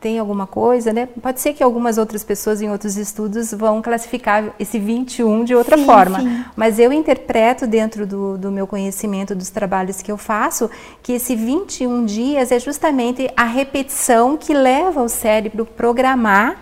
Tem 0.00 0.18
alguma 0.18 0.46
coisa, 0.46 0.92
né? 0.92 1.06
Pode 1.20 1.40
ser 1.40 1.52
que 1.52 1.62
algumas 1.62 1.98
outras 1.98 2.24
pessoas 2.24 2.62
em 2.62 2.70
outros 2.70 2.96
estudos 2.96 3.52
vão 3.52 3.82
classificar 3.82 4.54
esse 4.58 4.78
21 4.78 5.44
de 5.44 5.54
outra 5.54 5.76
sim, 5.76 5.84
forma, 5.84 6.20
sim. 6.20 6.44
mas 6.56 6.78
eu 6.78 6.90
interpreto 6.92 7.66
dentro 7.66 8.06
do, 8.06 8.38
do, 8.38 8.50
meu 8.50 8.66
conhecimento 8.66 9.34
dos 9.34 9.50
trabalhos 9.50 10.00
que 10.00 10.10
eu 10.10 10.16
faço 10.16 10.70
que 11.02 11.12
esse 11.12 11.36
21 11.36 12.06
dias 12.06 12.50
é 12.50 12.58
justamente 12.58 13.30
a 13.36 13.44
repetição 13.44 14.36
que 14.36 14.54
leva 14.54 15.02
o 15.02 15.08
cérebro 15.08 15.64
a 15.64 15.66
programar 15.66 16.56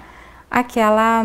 aquela, 0.51 1.25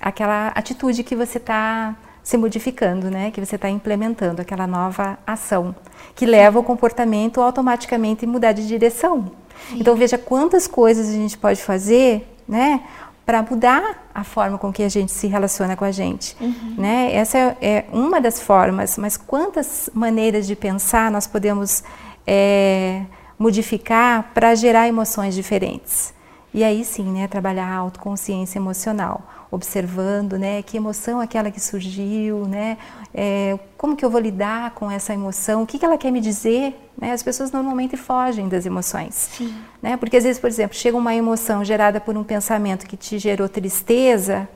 aquela 0.00 0.48
atitude 0.48 1.04
que 1.04 1.14
você 1.14 1.36
está 1.36 1.94
se 2.22 2.38
modificando, 2.38 3.10
né? 3.10 3.30
Que 3.30 3.44
você 3.44 3.56
está 3.56 3.68
implementando 3.68 4.40
aquela 4.40 4.66
nova 4.66 5.18
ação 5.26 5.74
que 6.14 6.24
leva 6.24 6.58
o 6.58 6.62
comportamento 6.62 7.40
automaticamente 7.40 8.24
a 8.24 8.28
mudar 8.28 8.52
de 8.52 8.66
direção. 8.66 9.30
Sim. 9.68 9.78
Então 9.80 9.94
veja 9.96 10.18
quantas 10.18 10.66
coisas 10.66 11.08
a 11.08 11.12
gente 11.12 11.36
pode 11.38 11.62
fazer, 11.62 12.26
né, 12.46 12.80
para 13.24 13.42
mudar 13.42 14.08
a 14.14 14.22
forma 14.22 14.58
com 14.58 14.72
que 14.72 14.82
a 14.82 14.88
gente 14.88 15.10
se 15.10 15.26
relaciona 15.26 15.76
com 15.76 15.84
a 15.84 15.90
gente, 15.90 16.36
uhum. 16.40 16.74
né? 16.76 17.14
Essa 17.14 17.38
é, 17.38 17.56
é, 17.60 17.84
uma 17.90 18.20
das 18.20 18.38
formas, 18.38 18.98
mas 18.98 19.16
quantas 19.16 19.88
maneiras 19.94 20.46
de 20.46 20.54
pensar 20.54 21.10
nós 21.10 21.26
podemos 21.26 21.82
é, 22.26 23.02
modificar 23.38 24.30
para 24.34 24.54
gerar 24.54 24.88
emoções 24.88 25.34
diferentes? 25.34 26.12
E 26.54 26.62
aí 26.62 26.84
sim, 26.84 27.02
né, 27.02 27.26
trabalhar 27.26 27.66
a 27.66 27.74
autoconsciência 27.74 28.58
emocional 28.58 29.22
observando, 29.50 30.38
né, 30.38 30.62
que 30.62 30.76
emoção 30.76 31.20
é 31.20 31.24
aquela 31.24 31.50
que 31.50 31.60
surgiu, 31.60 32.46
né, 32.46 32.76
é, 33.14 33.58
como 33.76 33.96
que 33.96 34.04
eu 34.04 34.10
vou 34.10 34.20
lidar 34.20 34.72
com 34.72 34.90
essa 34.90 35.14
emoção, 35.14 35.62
o 35.62 35.66
que, 35.66 35.78
que 35.78 35.84
ela 35.84 35.96
quer 35.96 36.10
me 36.10 36.20
dizer, 36.20 36.74
né, 37.00 37.12
as 37.12 37.22
pessoas 37.22 37.52
normalmente 37.52 37.96
fogem 37.96 38.48
das 38.48 38.66
emoções, 38.66 39.14
Sim. 39.14 39.54
né, 39.80 39.96
porque 39.96 40.16
às 40.16 40.24
vezes, 40.24 40.40
por 40.40 40.48
exemplo, 40.48 40.76
chega 40.76 40.96
uma 40.96 41.14
emoção 41.14 41.64
gerada 41.64 42.00
por 42.00 42.16
um 42.16 42.24
pensamento 42.24 42.86
que 42.86 42.96
te 42.96 43.18
gerou 43.18 43.48
tristeza, 43.48 44.48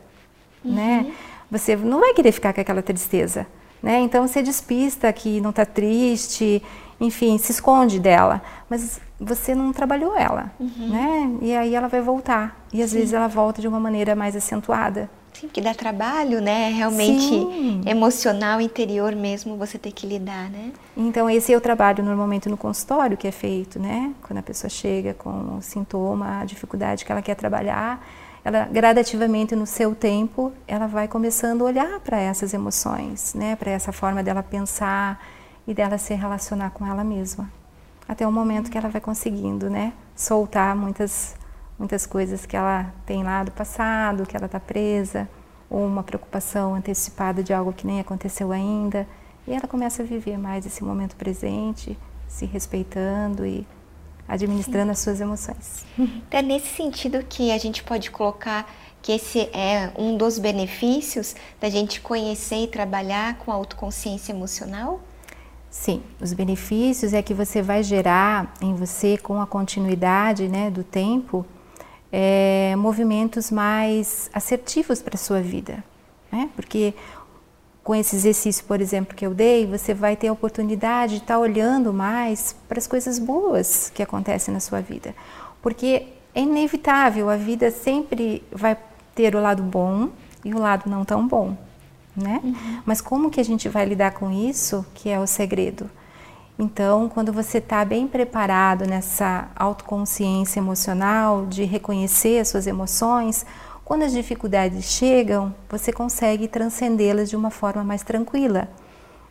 uhum. 0.65 0.75
né, 0.75 1.13
você 1.51 1.77
não 1.77 2.01
vai 2.01 2.13
querer 2.13 2.33
ficar 2.33 2.53
com 2.53 2.61
aquela 2.61 2.83
tristeza, 2.83 3.47
né, 3.83 4.01
então 4.01 4.27
você 4.27 4.43
despista 4.43 5.13
que 5.13 5.41
não 5.41 5.51
está 5.51 5.65
triste, 5.65 6.63
enfim, 7.01 7.39
se 7.39 7.53
esconde 7.53 8.01
dela, 8.01 8.43
mas 8.69 9.01
você 9.21 9.55
não 9.55 9.73
trabalhou 9.73 10.17
ela, 10.17 10.53
uhum. 10.61 10.89
né? 10.89 11.39
E 11.43 11.55
aí 11.55 11.75
ela 11.75 11.89
vai 11.89 12.01
voltar. 12.01 12.57
E 12.73 12.83
às 12.83 12.91
Sim. 12.91 12.99
vezes 12.99 13.13
ela 13.13 13.27
volta 13.27 13.61
de 13.61 13.67
uma 13.67 13.81
maneira 13.81 14.15
mais 14.15 14.37
acentuada. 14.37 15.11
Sim, 15.33 15.49
que 15.49 15.61
dá 15.61 15.75
trabalho, 15.75 16.41
né? 16.41 16.71
Realmente 16.71 17.21
Sim. 17.21 17.83
emocional, 17.87 18.61
interior 18.61 19.15
mesmo, 19.15 19.57
você 19.57 19.79
tem 19.79 19.93
que 19.93 20.07
lidar, 20.07 20.49
né? 20.51 20.73
Então 20.97 21.29
esse 21.29 21.53
é 21.53 21.57
o 21.57 21.61
trabalho 21.61 22.03
normalmente 22.05 22.49
no 22.49 22.57
consultório 22.57 23.17
que 23.17 23.27
é 23.27 23.33
feito, 23.33 23.79
né? 23.79 24.13
Quando 24.23 24.39
a 24.39 24.43
pessoa 24.43 24.71
chega 24.71 25.15
com 25.15 25.57
o 25.59 25.63
sintoma, 25.63 26.41
a 26.41 26.45
dificuldade 26.45 27.05
que 27.05 27.11
ela 27.11 27.23
quer 27.23 27.35
trabalhar, 27.35 28.05
ela 28.45 28.69
gradativamente 28.71 29.55
no 29.55 29.67
seu 29.67 29.95
tempo, 29.95 30.53
ela 30.67 30.87
vai 30.87 31.09
começando 31.09 31.63
a 31.63 31.65
olhar 31.67 32.01
para 32.01 32.19
essas 32.19 32.55
emoções, 32.55 33.35
né? 33.35 33.57
Para 33.57 33.71
essa 33.73 33.93
forma 33.93 34.23
dela 34.23 34.43
pensar 34.43 35.25
e 35.67 35.75
dela 35.75 35.99
se 35.99 36.15
relacionar 36.15 36.71
com 36.71 36.87
ela 36.87 37.05
mesma 37.05 37.58
até 38.09 38.27
o 38.27 38.33
momento 38.33 38.71
que 38.71 38.79
ela 38.79 38.89
vai 38.89 39.01
conseguindo, 39.01 39.69
né, 39.69 39.93
soltar 40.17 40.75
muitas 40.75 41.37
muitas 41.79 42.05
coisas 42.05 42.45
que 42.45 42.57
ela 42.57 42.93
tem 43.07 43.23
lá 43.23 43.45
do 43.45 43.53
passado, 43.53 44.27
que 44.27 44.37
ela 44.37 44.47
está 44.47 44.59
presa, 44.59 45.29
ou 45.71 45.87
uma 45.87 46.03
preocupação 46.03 46.75
antecipada 46.75 47.43
de 47.43 47.53
algo 47.53 47.73
que 47.73 47.87
nem 47.87 48.01
aconteceu 48.01 48.51
ainda, 48.51 49.07
e 49.47 49.53
ela 49.53 49.69
começa 49.69 50.03
a 50.03 50.05
viver 50.05 50.37
mais 50.37 50.67
esse 50.67 50.83
momento 50.83 51.15
presente, 51.15 51.97
se 52.27 52.45
respeitando 52.47 53.47
e 53.47 53.67
administrando 54.27 54.87
Sim. 54.87 54.91
as 54.91 54.99
suas 54.99 55.21
emoções. 55.21 55.87
É 56.31 56.43
nesse 56.43 56.75
sentido 56.75 57.25
que 57.25 57.51
a 57.51 57.59
gente 57.59 57.83
pode 57.83 58.11
colocar 58.11 58.69
que 59.01 59.13
esse 59.13 59.41
é 59.53 59.93
um 59.97 60.17
dos 60.17 60.39
benefícios 60.39 61.35
da 61.61 61.71
gente 61.71 62.01
conhecer 62.01 62.65
e 62.65 62.67
trabalhar 62.67 63.39
com 63.39 63.53
a 63.53 63.55
autoconsciência 63.55 64.33
emocional? 64.33 65.01
Sim, 65.71 66.03
os 66.21 66.33
benefícios 66.33 67.13
é 67.13 67.21
que 67.21 67.35
você 67.35 67.61
vai 67.61 67.83
gerar 67.83 68.55
em 68.61 68.75
você, 68.75 69.19
com 69.19 69.41
a 69.41 69.47
continuidade 69.47 70.49
né, 70.49 70.71
do 70.71 70.83
tempo, 70.83 71.45
é, 72.11 72.75
movimentos 72.77 73.51
mais 73.51 74.31
assertivos 74.33 75.03
para 75.03 75.15
a 75.15 75.19
sua 75.19 75.43
vida. 75.43 75.85
Né? 76.33 76.49
Porque 76.57 76.95
com 77.85 77.95
esse 77.95 78.17
exercício, 78.17 78.65
por 78.65 78.81
exemplo, 78.81 79.15
que 79.15 79.27
eu 79.27 79.35
dei, 79.35 79.67
você 79.67 79.93
vai 79.93 80.17
ter 80.17 80.29
a 80.29 80.33
oportunidade 80.33 81.17
de 81.17 81.23
estar 81.23 81.35
tá 81.35 81.41
olhando 81.41 81.93
mais 81.93 82.57
para 82.67 82.79
as 82.79 82.87
coisas 82.87 83.19
boas 83.19 83.91
que 83.95 84.03
acontecem 84.03 84.53
na 84.53 84.61
sua 84.61 84.81
vida. 84.81 85.15
Porque 85.61 86.07
é 86.35 86.41
inevitável, 86.41 87.29
a 87.29 87.37
vida 87.37 87.71
sempre 87.71 88.43
vai 88.51 88.77
ter 89.15 89.35
o 89.35 89.41
lado 89.41 89.63
bom 89.63 90.11
e 90.45 90.55
o 90.55 90.59
lado 90.59 90.89
não 90.89 91.05
tão 91.05 91.27
bom 91.27 91.68
né? 92.19 92.41
Uhum. 92.43 92.83
Mas 92.85 93.01
como 93.01 93.31
que 93.31 93.41
a 93.41 93.45
gente 93.45 93.69
vai 93.69 93.85
lidar 93.85 94.13
com 94.13 94.31
isso, 94.31 94.85
que 94.95 95.09
é 95.09 95.19
o 95.19 95.27
segredo? 95.27 95.91
Então, 96.59 97.09
quando 97.09 97.33
você 97.33 97.59
está 97.59 97.85
bem 97.85 98.09
preparado 98.09 98.85
nessa 98.85 99.49
autoconsciência 99.55 100.59
emocional, 100.59 101.47
de 101.47 101.63
reconhecer 101.63 102.41
as 102.41 102.49
suas 102.49 102.67
emoções, 102.67 103.47
quando 103.85 104.03
as 104.03 104.13
dificuldades 104.13 104.85
chegam, 104.85 105.55
você 105.69 105.93
consegue 105.93 106.49
transcendê-las 106.49 107.31
de 107.31 107.37
uma 107.37 107.49
forma 107.49 107.85
mais 107.85 108.03
tranquila. 108.03 108.69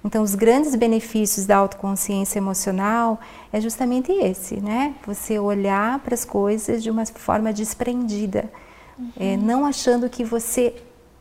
Então, 0.03 0.23
os 0.23 0.35
grandes 0.35 0.73
benefícios 0.73 1.45
da 1.45 1.57
autoconsciência 1.57 2.39
emocional 2.39 3.19
é 3.51 3.59
justamente 3.59 4.09
esse, 4.11 4.61
né? 4.61 4.95
Você 5.05 5.37
olhar 5.37 5.99
para 5.99 6.13
as 6.13 6.23
coisas 6.23 6.81
de 6.81 6.89
uma 6.89 7.05
forma 7.05 7.51
desprendida, 7.51 8.49
uhum. 8.97 9.11
é, 9.19 9.35
não 9.35 9.65
achando 9.65 10.09
que 10.09 10.23
você 10.23 10.75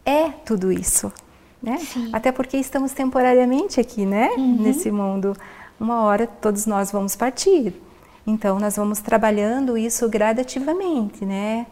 é 0.05 0.29
tudo 0.29 0.71
isso, 0.71 1.13
né? 1.63 1.79
Até 2.13 2.31
porque 2.31 2.57
estamos 2.57 2.93
temporariamente 2.93 3.81
aqui, 3.81 4.05
né? 4.07 4.31
Uhum. 4.37 4.63
Nesse 4.63 4.91
mundo. 4.91 5.37
Uma 5.79 6.03
hora 6.03 6.27
todos 6.27 6.67
nós 6.67 6.91
vamos 6.91 7.17
partir. 7.17 7.75
Então 8.27 8.59
nós 8.59 8.77
vamos 8.77 9.01
trabalhando 9.01 9.77
isso 9.77 10.09
gradativamente, 10.09 11.25
né? 11.25 11.67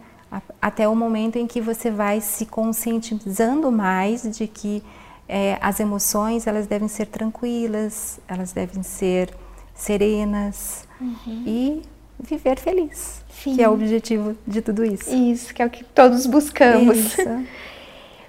Até 0.61 0.89
o 0.89 0.97
momento 0.97 1.37
em 1.37 1.47
que 1.47 1.61
você 1.61 1.91
vai 1.91 2.21
se 2.21 2.47
conscientizando 2.47 3.71
mais 3.71 4.23
de 4.37 4.47
que 4.47 4.83
é, 5.29 5.59
as 5.61 5.81
emoções 5.81 6.47
elas 6.47 6.67
devem 6.67 6.89
ser 6.89 7.07
tranquilas, 7.07 8.19
elas 8.29 8.53
devem 8.53 8.83
ser 8.83 9.31
serenas 9.75 10.87
uhum. 11.01 11.43
e 11.47 11.83
viver 12.19 12.59
feliz, 12.59 13.23
Sim. 13.31 13.57
que 13.57 13.63
é 13.63 13.69
o 13.69 13.73
objetivo 13.73 14.37
de 14.47 14.61
tudo 14.63 14.85
isso. 14.85 15.15
Isso, 15.15 15.53
que 15.53 15.63
é 15.63 15.67
o 15.67 15.71
que 15.71 15.85
todos 15.85 16.27
buscamos. 16.27 16.97
Isso. 16.97 17.23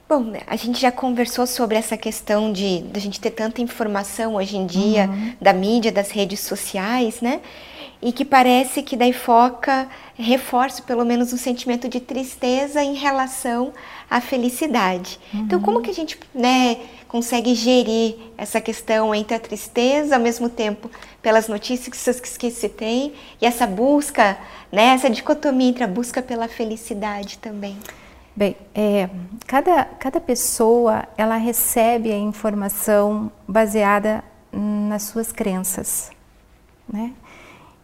Bom, 0.08 0.20
né, 0.20 0.42
a 0.46 0.56
gente 0.56 0.80
já 0.80 0.92
conversou 0.92 1.48
sobre 1.48 1.76
essa 1.76 1.98
questão 1.98 2.54
de, 2.54 2.82
de 2.82 2.98
a 2.98 3.02
gente 3.02 3.20
ter 3.20 3.32
tanta 3.32 3.60
informação 3.60 4.36
hoje 4.36 4.56
em 4.56 4.68
dia 4.68 5.10
uhum. 5.10 5.34
da 5.42 5.52
mídia, 5.52 5.92
das 5.92 6.12
redes 6.12 6.42
sociais, 6.42 7.22
né? 7.22 7.42
E 8.00 8.12
que 8.12 8.24
parece 8.24 8.84
que 8.84 8.96
daí 8.96 9.12
foca, 9.12 9.88
reforça 10.14 10.84
pelo 10.84 11.04
menos 11.04 11.34
um 11.34 11.38
sentimento 11.38 11.90
de 11.90 12.00
tristeza 12.00 12.84
em 12.84 12.94
relação 12.94 13.74
à 14.08 14.22
felicidade. 14.22 15.20
Uhum. 15.34 15.40
Então, 15.40 15.60
como 15.60 15.82
que 15.82 15.90
a 15.90 15.94
gente 15.94 16.20
né, 16.36 16.78
consegue 17.08 17.56
gerir 17.56 18.16
essa 18.38 18.62
questão 18.62 19.16
entre 19.16 19.36
a 19.36 19.40
tristeza, 19.40 20.18
ao 20.18 20.22
mesmo 20.22 20.50
tempo, 20.50 20.92
pelas 21.20 21.48
notícias 21.48 22.20
que, 22.20 22.38
que 22.38 22.52
se 22.52 22.70
tem, 22.70 23.14
e 23.42 23.46
essa 23.46 23.66
busca, 23.66 24.38
né, 24.72 24.94
essa 24.94 25.10
dicotomia 25.10 25.70
entre 25.70 25.84
a 25.84 25.88
busca 25.88 26.22
pela 26.22 26.48
felicidade 26.48 27.40
também? 27.40 27.76
Bem, 28.36 28.58
é, 28.74 29.10
cada, 29.48 29.86
cada 29.86 30.20
pessoa 30.20 31.08
ela 31.16 31.38
recebe 31.38 32.12
a 32.12 32.18
informação 32.18 33.32
baseada 33.48 34.22
nas 34.52 35.04
suas 35.04 35.32
crenças, 35.32 36.12
né? 36.92 37.14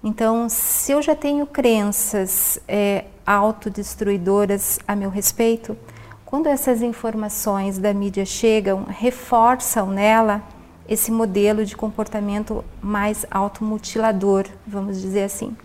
Então, 0.04 0.50
se 0.50 0.92
eu 0.92 1.02
já 1.02 1.16
tenho 1.16 1.46
crenças 1.46 2.60
é, 2.68 3.06
autodestruidoras 3.26 4.78
a 4.86 4.94
meu 4.94 5.10
respeito, 5.10 5.78
quando 6.26 6.48
essas 6.48 6.82
informações 6.82 7.78
da 7.78 7.94
mídia 7.94 8.26
chegam, 8.26 8.84
reforçam 8.84 9.88
nela 9.88 10.44
esse 10.90 11.12
modelo 11.12 11.66
de 11.66 11.78
comportamento 11.78 12.66
mais 12.82 13.26
automutilador, 13.32 14.48
vamos 14.68 15.00
dizer 15.00 15.24
assim. 15.24 15.56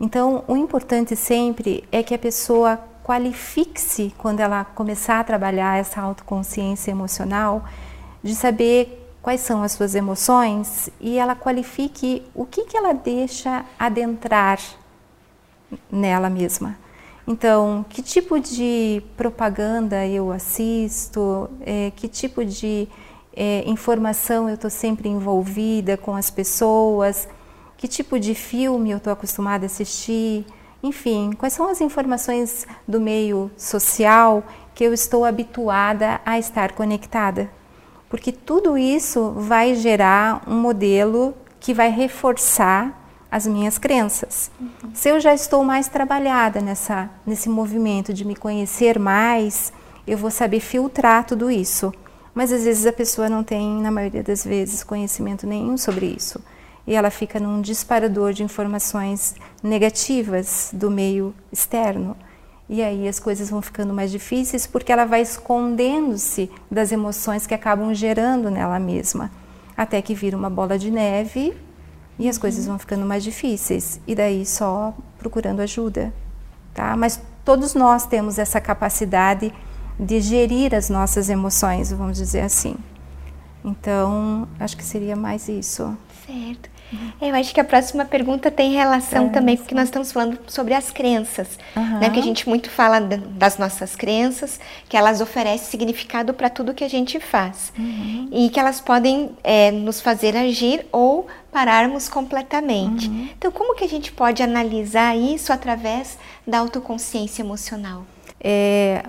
Então, 0.00 0.42
o 0.48 0.56
importante 0.56 1.14
sempre 1.14 1.84
é 1.92 2.02
que 2.02 2.14
a 2.14 2.18
pessoa 2.18 2.80
qualifique-se 3.04 4.14
quando 4.18 4.40
ela 4.40 4.64
começar 4.64 5.20
a 5.20 5.24
trabalhar 5.24 5.78
essa 5.78 6.00
autoconsciência 6.00 6.90
emocional 6.90 7.64
de 8.22 8.34
saber 8.34 9.00
quais 9.22 9.40
são 9.40 9.62
as 9.62 9.72
suas 9.72 9.94
emoções 9.94 10.90
e 11.00 11.18
ela 11.18 11.34
qualifique 11.34 12.22
o 12.34 12.46
que, 12.46 12.64
que 12.64 12.76
ela 12.76 12.92
deixa 12.92 13.64
adentrar 13.78 14.58
nela 15.90 16.30
mesma. 16.30 16.76
Então, 17.26 17.84
que 17.88 18.02
tipo 18.02 18.40
de 18.40 19.02
propaganda 19.16 20.06
eu 20.06 20.32
assisto, 20.32 21.48
é, 21.60 21.92
que 21.94 22.08
tipo 22.08 22.44
de 22.44 22.88
é, 23.34 23.62
informação 23.66 24.48
eu 24.48 24.54
estou 24.54 24.70
sempre 24.70 25.08
envolvida 25.08 25.96
com 25.96 26.16
as 26.16 26.30
pessoas, 26.30 27.28
que 27.76 27.86
tipo 27.86 28.18
de 28.18 28.34
filme 28.34 28.90
eu 28.90 28.98
estou 28.98 29.12
acostumada 29.12 29.64
a 29.64 29.66
assistir, 29.66 30.44
enfim, 30.82 31.32
quais 31.36 31.52
são 31.52 31.68
as 31.68 31.80
informações 31.80 32.66
do 32.86 33.00
meio 33.00 33.50
social 33.56 34.42
que 34.74 34.84
eu 34.84 34.92
estou 34.94 35.24
habituada 35.24 36.20
a 36.24 36.38
estar 36.38 36.72
conectada. 36.72 37.50
Porque 38.08 38.32
tudo 38.32 38.76
isso 38.78 39.32
vai 39.36 39.74
gerar 39.74 40.42
um 40.46 40.54
modelo 40.54 41.34
que 41.60 41.74
vai 41.74 41.90
reforçar 41.90 42.98
as 43.30 43.46
minhas 43.46 43.78
crenças. 43.78 44.50
Uhum. 44.58 44.90
Se 44.92 45.08
eu 45.08 45.20
já 45.20 45.32
estou 45.32 45.62
mais 45.62 45.86
trabalhada 45.86 46.60
nessa, 46.60 47.08
nesse 47.24 47.48
movimento 47.48 48.12
de 48.12 48.24
me 48.24 48.34
conhecer 48.34 48.98
mais, 48.98 49.72
eu 50.06 50.18
vou 50.18 50.30
saber 50.30 50.60
filtrar 50.60 51.24
tudo 51.24 51.50
isso. 51.50 51.92
Mas 52.34 52.52
às 52.52 52.64
vezes 52.64 52.86
a 52.86 52.92
pessoa 52.92 53.28
não 53.28 53.44
tem, 53.44 53.80
na 53.80 53.90
maioria 53.90 54.22
das 54.22 54.44
vezes, 54.44 54.82
conhecimento 54.82 55.46
nenhum 55.46 55.76
sobre 55.76 56.06
isso. 56.06 56.40
E 56.90 56.94
ela 56.96 57.08
fica 57.08 57.38
num 57.38 57.60
disparador 57.60 58.32
de 58.32 58.42
informações 58.42 59.36
negativas 59.62 60.70
do 60.72 60.90
meio 60.90 61.32
externo. 61.52 62.16
E 62.68 62.82
aí 62.82 63.06
as 63.06 63.20
coisas 63.20 63.48
vão 63.48 63.62
ficando 63.62 63.94
mais 63.94 64.10
difíceis 64.10 64.66
porque 64.66 64.90
ela 64.90 65.04
vai 65.04 65.22
escondendo-se 65.22 66.50
das 66.68 66.90
emoções 66.90 67.46
que 67.46 67.54
acabam 67.54 67.94
gerando 67.94 68.50
nela 68.50 68.80
mesma. 68.80 69.30
Até 69.76 70.02
que 70.02 70.16
vira 70.16 70.36
uma 70.36 70.50
bola 70.50 70.76
de 70.76 70.90
neve 70.90 71.56
e 72.18 72.28
as 72.28 72.36
coisas 72.36 72.66
vão 72.66 72.76
ficando 72.76 73.06
mais 73.06 73.22
difíceis. 73.22 74.00
E 74.04 74.12
daí 74.12 74.44
só 74.44 74.92
procurando 75.16 75.60
ajuda. 75.60 76.12
Tá? 76.74 76.96
Mas 76.96 77.22
todos 77.44 77.72
nós 77.72 78.04
temos 78.04 78.36
essa 78.36 78.60
capacidade 78.60 79.54
de 79.96 80.20
gerir 80.20 80.74
as 80.74 80.90
nossas 80.90 81.28
emoções, 81.28 81.92
vamos 81.92 82.16
dizer 82.16 82.40
assim. 82.40 82.74
Então, 83.64 84.48
acho 84.58 84.76
que 84.76 84.84
seria 84.84 85.14
mais 85.14 85.48
isso. 85.48 85.96
Certo. 86.26 86.79
Eu 87.20 87.34
acho 87.34 87.54
que 87.54 87.60
a 87.60 87.64
próxima 87.64 88.04
pergunta 88.04 88.50
tem 88.50 88.72
relação 88.72 89.26
é, 89.26 89.28
também, 89.30 89.56
porque 89.56 89.74
nós 89.74 89.84
estamos 89.84 90.10
falando 90.12 90.38
sobre 90.46 90.74
as 90.74 90.90
crenças, 90.90 91.58
uhum. 91.76 91.98
né? 91.98 92.06
Porque 92.06 92.20
a 92.20 92.22
gente 92.22 92.48
muito 92.48 92.70
fala 92.70 93.00
das 93.00 93.58
nossas 93.58 93.94
crenças, 93.94 94.58
que 94.88 94.96
elas 94.96 95.20
oferecem 95.20 95.68
significado 95.68 96.34
para 96.34 96.50
tudo 96.50 96.74
que 96.74 96.84
a 96.84 96.88
gente 96.88 97.20
faz 97.20 97.72
uhum. 97.78 98.28
e 98.32 98.50
que 98.50 98.58
elas 98.58 98.80
podem 98.80 99.30
é, 99.44 99.70
nos 99.70 100.00
fazer 100.00 100.36
agir 100.36 100.86
ou 100.90 101.26
pararmos 101.52 102.08
completamente. 102.08 103.08
Uhum. 103.08 103.28
Então, 103.36 103.50
como 103.50 103.74
que 103.74 103.84
a 103.84 103.88
gente 103.88 104.12
pode 104.12 104.42
analisar 104.42 105.16
isso 105.16 105.52
através 105.52 106.18
da 106.46 106.58
autoconsciência 106.58 107.42
emocional? 107.42 108.04
É, 108.40 109.04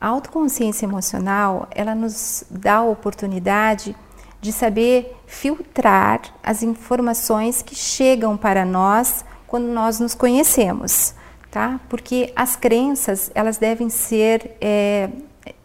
a 0.00 0.08
autoconsciência 0.08 0.86
emocional, 0.86 1.68
ela 1.72 1.94
nos 1.94 2.44
dá 2.48 2.76
a 2.76 2.84
oportunidade 2.84 3.94
de 4.40 4.52
saber 4.52 5.16
filtrar 5.26 6.20
as 6.42 6.62
informações 6.62 7.62
que 7.62 7.74
chegam 7.74 8.36
para 8.36 8.64
nós 8.64 9.24
quando 9.46 9.66
nós 9.66 9.98
nos 9.98 10.14
conhecemos, 10.14 11.14
tá? 11.50 11.80
Porque 11.88 12.32
as 12.36 12.54
crenças, 12.54 13.30
elas 13.34 13.58
devem 13.58 13.88
ser 13.88 14.56
é, 14.60 15.08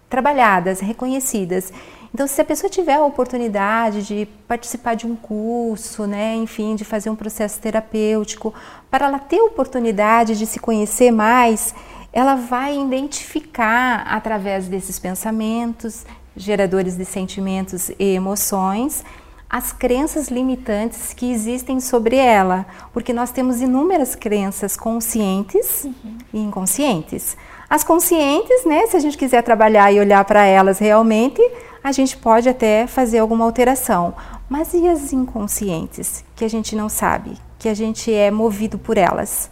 trabalhadas, 0.10 0.80
reconhecidas. 0.80 1.72
Então, 2.14 2.28
se 2.28 2.40
a 2.40 2.46
pessoa 2.46 2.70
tiver 2.70 2.96
a 2.96 3.04
oportunidade 3.04 4.04
de 4.04 4.28
participar 4.48 4.96
de 4.96 5.08
um 5.08 5.16
curso, 5.16 6.06
né, 6.06 6.36
enfim, 6.36 6.76
de 6.76 6.86
fazer 6.86 7.10
um 7.10 7.16
processo 7.16 7.60
terapêutico, 7.60 8.54
para 8.90 9.08
ela 9.08 9.18
ter 9.18 9.40
a 9.40 9.46
oportunidade 9.46 10.38
de 10.38 10.46
se 10.46 10.60
conhecer 10.60 11.12
mais, 11.12 11.74
ela 12.14 12.36
vai 12.36 12.80
identificar 12.80 14.06
através 14.08 14.68
desses 14.68 15.00
pensamentos, 15.00 16.06
geradores 16.36 16.98
de 16.98 17.06
sentimentos 17.06 17.90
e 18.00 18.16
emoções, 18.16 19.04
as 19.50 19.72
crenças 19.72 20.30
limitantes 20.30 21.14
que 21.14 21.32
existem 21.32 21.80
sobre 21.80 22.16
ela, 22.16 22.66
porque 22.92 23.14
nós 23.14 23.32
temos 23.32 23.62
inúmeras 23.62 24.16
crenças 24.16 24.76
conscientes 24.76 25.84
uhum. 25.84 26.18
e 26.34 26.40
inconscientes. 26.40 27.38
As 27.70 27.84
conscientes, 27.84 28.66
né, 28.66 28.88
se 28.88 28.98
a 28.98 29.00
gente 29.00 29.18
quiser 29.18 29.44
trabalhar 29.44 29.92
e 29.92 30.00
olhar 30.00 30.26
para 30.26 30.44
elas 30.46 30.80
realmente, 30.80 31.42
a 31.84 31.92
gente 31.92 32.18
pode 32.18 32.48
até 32.50 32.88
fazer 32.88 33.20
alguma 33.20 33.46
alteração. 33.46 34.16
Mas 34.50 34.74
e 34.74 34.88
as 34.88 35.14
inconscientes, 35.14 36.24
que 36.36 36.46
a 36.46 36.48
gente 36.48 36.76
não 36.76 36.90
sabe, 36.90 37.38
que 37.60 37.70
a 37.70 37.74
gente 37.74 38.14
é 38.14 38.32
movido 38.32 38.78
por 38.78 38.98
elas? 38.98 39.50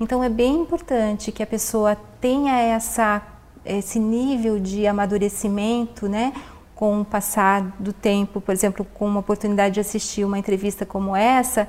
Então 0.00 0.22
é 0.22 0.28
bem 0.28 0.60
importante 0.60 1.32
que 1.32 1.42
a 1.42 1.46
pessoa 1.46 1.96
tenha 2.20 2.58
essa, 2.58 3.22
esse 3.64 3.98
nível 3.98 4.58
de 4.58 4.86
amadurecimento, 4.86 6.08
né? 6.08 6.32
Com 6.74 7.00
o 7.00 7.04
passar 7.04 7.62
do 7.78 7.92
tempo, 7.92 8.40
por 8.40 8.52
exemplo, 8.52 8.86
com 8.94 9.06
uma 9.06 9.20
oportunidade 9.20 9.74
de 9.74 9.80
assistir 9.80 10.24
uma 10.24 10.38
entrevista 10.38 10.86
como 10.86 11.14
essa, 11.14 11.68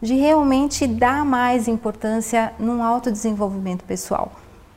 de 0.00 0.14
realmente 0.14 0.86
dar 0.86 1.24
mais 1.24 1.68
importância 1.68 2.52
num 2.58 2.82
autodesenvolvimento 2.82 3.84
pessoal. 3.84 4.32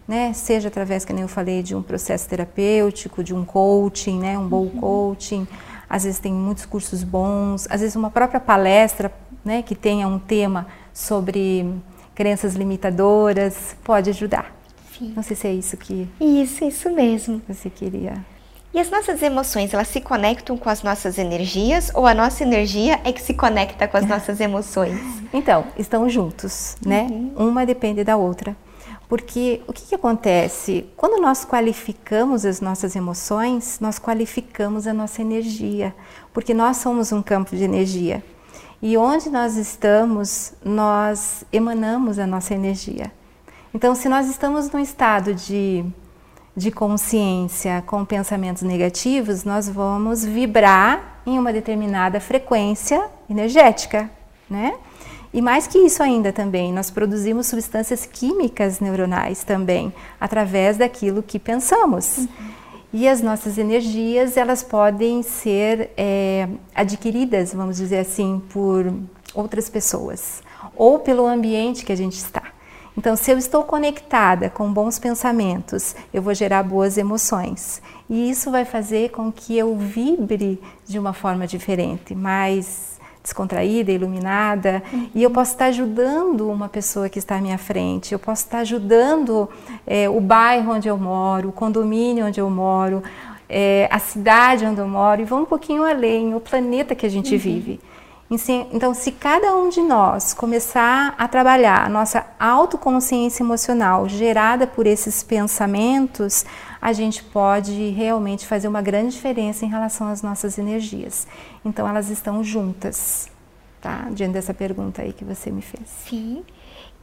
Né? 0.07 0.33
Seja 0.33 0.67
através, 0.67 1.05
que 1.05 1.13
nem 1.13 1.21
eu 1.21 1.27
falei, 1.27 1.63
de 1.63 1.75
um 1.75 1.81
processo 1.81 2.27
terapêutico, 2.27 3.23
de 3.23 3.33
um 3.33 3.45
coaching, 3.45 4.19
né? 4.19 4.37
um 4.37 4.47
bom 4.47 4.63
uhum. 4.63 4.79
coaching. 4.79 5.47
Às 5.89 6.03
vezes 6.03 6.19
tem 6.19 6.33
muitos 6.33 6.65
cursos 6.65 7.03
bons, 7.03 7.67
às 7.69 7.81
vezes 7.81 7.95
uma 7.95 8.09
própria 8.09 8.39
palestra 8.39 9.11
né? 9.43 9.61
que 9.61 9.75
tenha 9.75 10.07
um 10.07 10.19
tema 10.19 10.67
sobre 10.93 11.73
crenças 12.15 12.55
limitadoras, 12.55 13.75
pode 13.83 14.09
ajudar. 14.09 14.60
Sim. 15.01 15.13
Não 15.15 15.23
sei 15.23 15.35
se 15.35 15.47
é 15.47 15.53
isso 15.53 15.75
que. 15.77 16.07
Isso, 16.19 16.63
isso 16.63 16.89
mesmo. 16.91 17.41
Você 17.47 17.69
queria. 17.71 18.23
E 18.71 18.79
as 18.79 18.89
nossas 18.89 19.21
emoções, 19.21 19.73
elas 19.73 19.87
se 19.87 19.99
conectam 19.99 20.55
com 20.55 20.69
as 20.69 20.83
nossas 20.83 21.17
energias 21.17 21.91
ou 21.93 22.05
a 22.05 22.13
nossa 22.13 22.43
energia 22.43 23.01
é 23.03 23.11
que 23.11 23.21
se 23.21 23.33
conecta 23.33 23.87
com 23.87 23.97
as 23.97 24.05
nossas 24.05 24.39
emoções? 24.39 24.99
Então, 25.33 25.65
estão 25.77 26.07
juntos, 26.07 26.77
né? 26.85 27.07
Uhum. 27.09 27.49
Uma 27.49 27.65
depende 27.65 28.03
da 28.03 28.15
outra. 28.15 28.55
Porque 29.09 29.61
o 29.67 29.73
que, 29.73 29.87
que, 29.87 29.95
acontece? 29.95 30.85
Quando 30.95 31.21
nós 31.21 31.43
qualificamos 31.43 32.45
as 32.45 32.61
nossas 32.61 32.95
emoções, 32.95 33.77
nós 33.81 33.99
qualificamos 33.99 34.87
a 34.87 34.93
nossa 34.93 35.21
energia, 35.21 35.93
porque 36.31 36.53
nós 36.53 36.77
somos 36.77 37.11
um 37.11 37.21
campo 37.21 37.53
de 37.53 37.63
energia. 37.63 38.23
E 38.81 38.95
onde 38.95 39.29
nós 39.29 39.57
estamos, 39.57 40.53
nós 40.63 41.43
emanamos 41.51 42.19
a 42.19 42.25
nossa 42.25 42.53
energia. 42.53 43.11
Então, 43.73 43.95
se 43.95 44.09
nós 44.09 44.29
estamos 44.29 44.69
num 44.69 44.79
estado 44.79 45.33
de, 45.33 45.85
de 46.55 46.69
consciência 46.71 47.81
com 47.85 48.03
pensamentos 48.03 48.63
negativos, 48.63 49.43
nós 49.43 49.69
vamos 49.69 50.25
vibrar 50.25 51.21
em 51.25 51.39
uma 51.39 51.53
determinada 51.53 52.19
frequência 52.19 53.01
energética, 53.29 54.09
né? 54.49 54.73
E 55.33 55.41
mais 55.41 55.65
que 55.65 55.77
isso 55.77 56.03
ainda 56.03 56.33
também, 56.33 56.73
nós 56.73 56.91
produzimos 56.91 57.47
substâncias 57.47 58.05
químicas 58.05 58.81
neuronais 58.81 59.45
também, 59.45 59.93
através 60.19 60.75
daquilo 60.75 61.23
que 61.23 61.39
pensamos. 61.39 62.17
Uhum. 62.17 62.27
E 62.91 63.07
as 63.07 63.21
nossas 63.21 63.57
energias, 63.57 64.35
elas 64.35 64.61
podem 64.61 65.23
ser 65.23 65.91
é, 65.95 66.49
adquiridas, 66.75 67.53
vamos 67.53 67.77
dizer 67.77 67.99
assim, 67.99 68.41
por 68.49 68.93
outras 69.33 69.69
pessoas 69.69 70.43
ou 70.75 70.99
pelo 70.99 71.25
ambiente 71.25 71.85
que 71.85 71.93
a 71.93 71.95
gente 71.95 72.17
está. 72.17 72.43
Então, 73.01 73.15
se 73.15 73.31
eu 73.31 73.37
estou 73.39 73.63
conectada 73.63 74.47
com 74.47 74.71
bons 74.71 74.99
pensamentos, 74.99 75.95
eu 76.13 76.21
vou 76.21 76.35
gerar 76.35 76.61
boas 76.61 76.99
emoções. 76.99 77.81
E 78.07 78.29
isso 78.29 78.51
vai 78.51 78.63
fazer 78.63 79.09
com 79.09 79.31
que 79.31 79.57
eu 79.57 79.75
vibre 79.75 80.61
de 80.85 80.99
uma 80.99 81.11
forma 81.11 81.47
diferente, 81.47 82.13
mais 82.13 82.99
descontraída, 83.23 83.91
iluminada, 83.91 84.83
uhum. 84.93 85.09
e 85.15 85.23
eu 85.23 85.31
posso 85.31 85.53
estar 85.53 85.65
ajudando 85.65 86.47
uma 86.47 86.69
pessoa 86.69 87.09
que 87.09 87.17
está 87.17 87.37
à 87.37 87.41
minha 87.41 87.57
frente, 87.57 88.13
eu 88.13 88.19
posso 88.19 88.43
estar 88.43 88.59
ajudando 88.59 89.49
é, 89.87 90.07
o 90.07 90.21
bairro 90.21 90.71
onde 90.71 90.87
eu 90.87 90.95
moro, 90.95 91.49
o 91.49 91.51
condomínio 91.51 92.27
onde 92.27 92.39
eu 92.39 92.51
moro, 92.51 93.01
é, 93.49 93.89
a 93.89 93.97
cidade 93.97 94.63
onde 94.63 94.79
eu 94.79 94.87
moro, 94.87 95.21
e 95.21 95.25
vou 95.25 95.39
um 95.39 95.45
pouquinho 95.45 95.83
além, 95.83 96.35
o 96.35 96.39
planeta 96.39 96.93
que 96.93 97.07
a 97.07 97.09
gente 97.09 97.33
uhum. 97.33 97.39
vive. 97.39 97.79
Então, 98.33 98.93
se 98.93 99.11
cada 99.11 99.53
um 99.57 99.67
de 99.67 99.81
nós 99.81 100.33
começar 100.33 101.13
a 101.17 101.27
trabalhar 101.27 101.85
a 101.85 101.89
nossa 101.89 102.25
autoconsciência 102.39 103.43
emocional 103.43 104.07
gerada 104.07 104.65
por 104.65 104.87
esses 104.87 105.21
pensamentos, 105.21 106.45
a 106.81 106.93
gente 106.93 107.21
pode 107.25 107.89
realmente 107.89 108.47
fazer 108.47 108.69
uma 108.69 108.81
grande 108.81 109.11
diferença 109.11 109.65
em 109.65 109.69
relação 109.69 110.07
às 110.07 110.21
nossas 110.21 110.57
energias. 110.57 111.27
Então, 111.65 111.85
elas 111.85 112.09
estão 112.09 112.41
juntas, 112.41 113.29
tá? 113.81 114.07
Diante 114.11 114.31
dessa 114.31 114.53
pergunta 114.53 115.01
aí 115.01 115.11
que 115.11 115.25
você 115.25 115.51
me 115.51 115.61
fez. 115.61 115.89
Sim. 116.07 116.45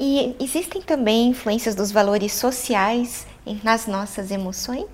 E 0.00 0.34
existem 0.40 0.80
também 0.80 1.28
influências 1.28 1.74
dos 1.74 1.92
valores 1.92 2.32
sociais 2.32 3.26
nas 3.62 3.86
nossas 3.86 4.30
emoções? 4.30 4.86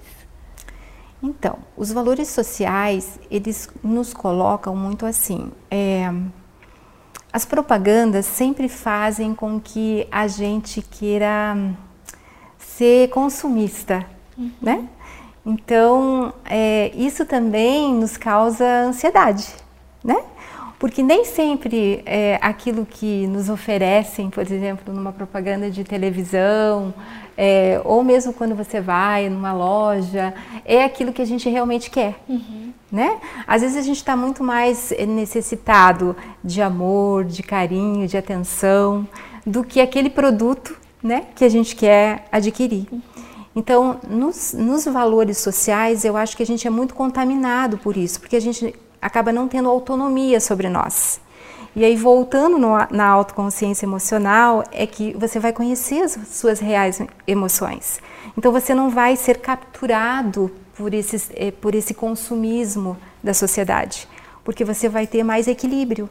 Então, 1.24 1.56
os 1.74 1.90
valores 1.90 2.28
sociais, 2.28 3.18
eles 3.30 3.70
nos 3.82 4.12
colocam 4.12 4.76
muito 4.76 5.06
assim. 5.06 5.50
É, 5.70 6.12
as 7.32 7.46
propagandas 7.46 8.26
sempre 8.26 8.68
fazem 8.68 9.34
com 9.34 9.58
que 9.58 10.06
a 10.12 10.28
gente 10.28 10.82
queira 10.82 11.56
ser 12.58 13.08
consumista, 13.08 14.04
uhum. 14.36 14.50
né? 14.60 14.86
Então, 15.46 16.30
é, 16.44 16.92
isso 16.94 17.24
também 17.24 17.94
nos 17.94 18.18
causa 18.18 18.82
ansiedade, 18.82 19.48
né? 20.04 20.22
Porque 20.78 21.02
nem 21.02 21.24
sempre 21.24 22.02
é, 22.04 22.38
aquilo 22.42 22.84
que 22.84 23.26
nos 23.26 23.48
oferecem, 23.48 24.28
por 24.28 24.42
exemplo, 24.42 24.92
numa 24.92 25.12
propaganda 25.12 25.70
de 25.70 25.84
televisão, 25.84 26.92
é, 27.36 27.80
ou 27.84 28.02
mesmo 28.02 28.32
quando 28.32 28.54
você 28.54 28.80
vai 28.80 29.28
numa 29.28 29.52
loja, 29.52 30.34
é 30.64 30.84
aquilo 30.84 31.12
que 31.12 31.22
a 31.22 31.24
gente 31.24 31.48
realmente 31.48 31.90
quer. 31.90 32.16
Uhum. 32.28 32.72
Né? 32.90 33.18
Às 33.46 33.62
vezes 33.62 33.76
a 33.76 33.82
gente 33.82 33.96
está 33.96 34.16
muito 34.16 34.44
mais 34.44 34.92
necessitado 35.08 36.16
de 36.42 36.62
amor, 36.62 37.24
de 37.24 37.42
carinho, 37.42 38.06
de 38.06 38.16
atenção, 38.16 39.06
do 39.44 39.64
que 39.64 39.80
aquele 39.80 40.08
produto 40.08 40.76
né, 41.02 41.26
que 41.34 41.44
a 41.44 41.48
gente 41.48 41.74
quer 41.74 42.26
adquirir. 42.30 42.86
Então, 43.56 44.00
nos, 44.08 44.52
nos, 44.52 44.84
valores 44.84 45.38
sociais, 45.38 46.04
eu 46.04 46.16
acho 46.16 46.36
que 46.36 46.42
a 46.42 46.46
gente 46.46 46.66
é 46.66 46.70
muito 46.70 46.94
contaminado 46.94 47.78
por 47.78 47.96
isso, 47.96 48.18
porque 48.18 48.34
a 48.34 48.40
gente 48.40 48.74
acaba 49.04 49.30
não 49.30 49.46
tendo 49.46 49.68
autonomia 49.68 50.40
sobre 50.40 50.68
nós. 50.70 51.20
E 51.76 51.84
aí, 51.84 51.94
voltando 51.94 52.56
no, 52.56 52.70
na 52.90 53.06
autoconsciência 53.06 53.84
emocional, 53.84 54.64
é 54.72 54.86
que 54.86 55.12
você 55.18 55.38
vai 55.38 55.52
conhecer 55.52 56.02
as 56.02 56.16
suas 56.28 56.58
reais 56.58 57.02
emoções. 57.26 58.00
Então, 58.38 58.50
você 58.50 58.74
não 58.74 58.88
vai 58.88 59.14
ser 59.14 59.40
capturado 59.40 60.50
por, 60.74 60.94
esses, 60.94 61.30
eh, 61.34 61.50
por 61.50 61.74
esse 61.74 61.92
consumismo 61.92 62.96
da 63.22 63.34
sociedade, 63.34 64.08
porque 64.42 64.64
você 64.64 64.88
vai 64.88 65.06
ter 65.06 65.22
mais 65.22 65.48
equilíbrio. 65.48 66.08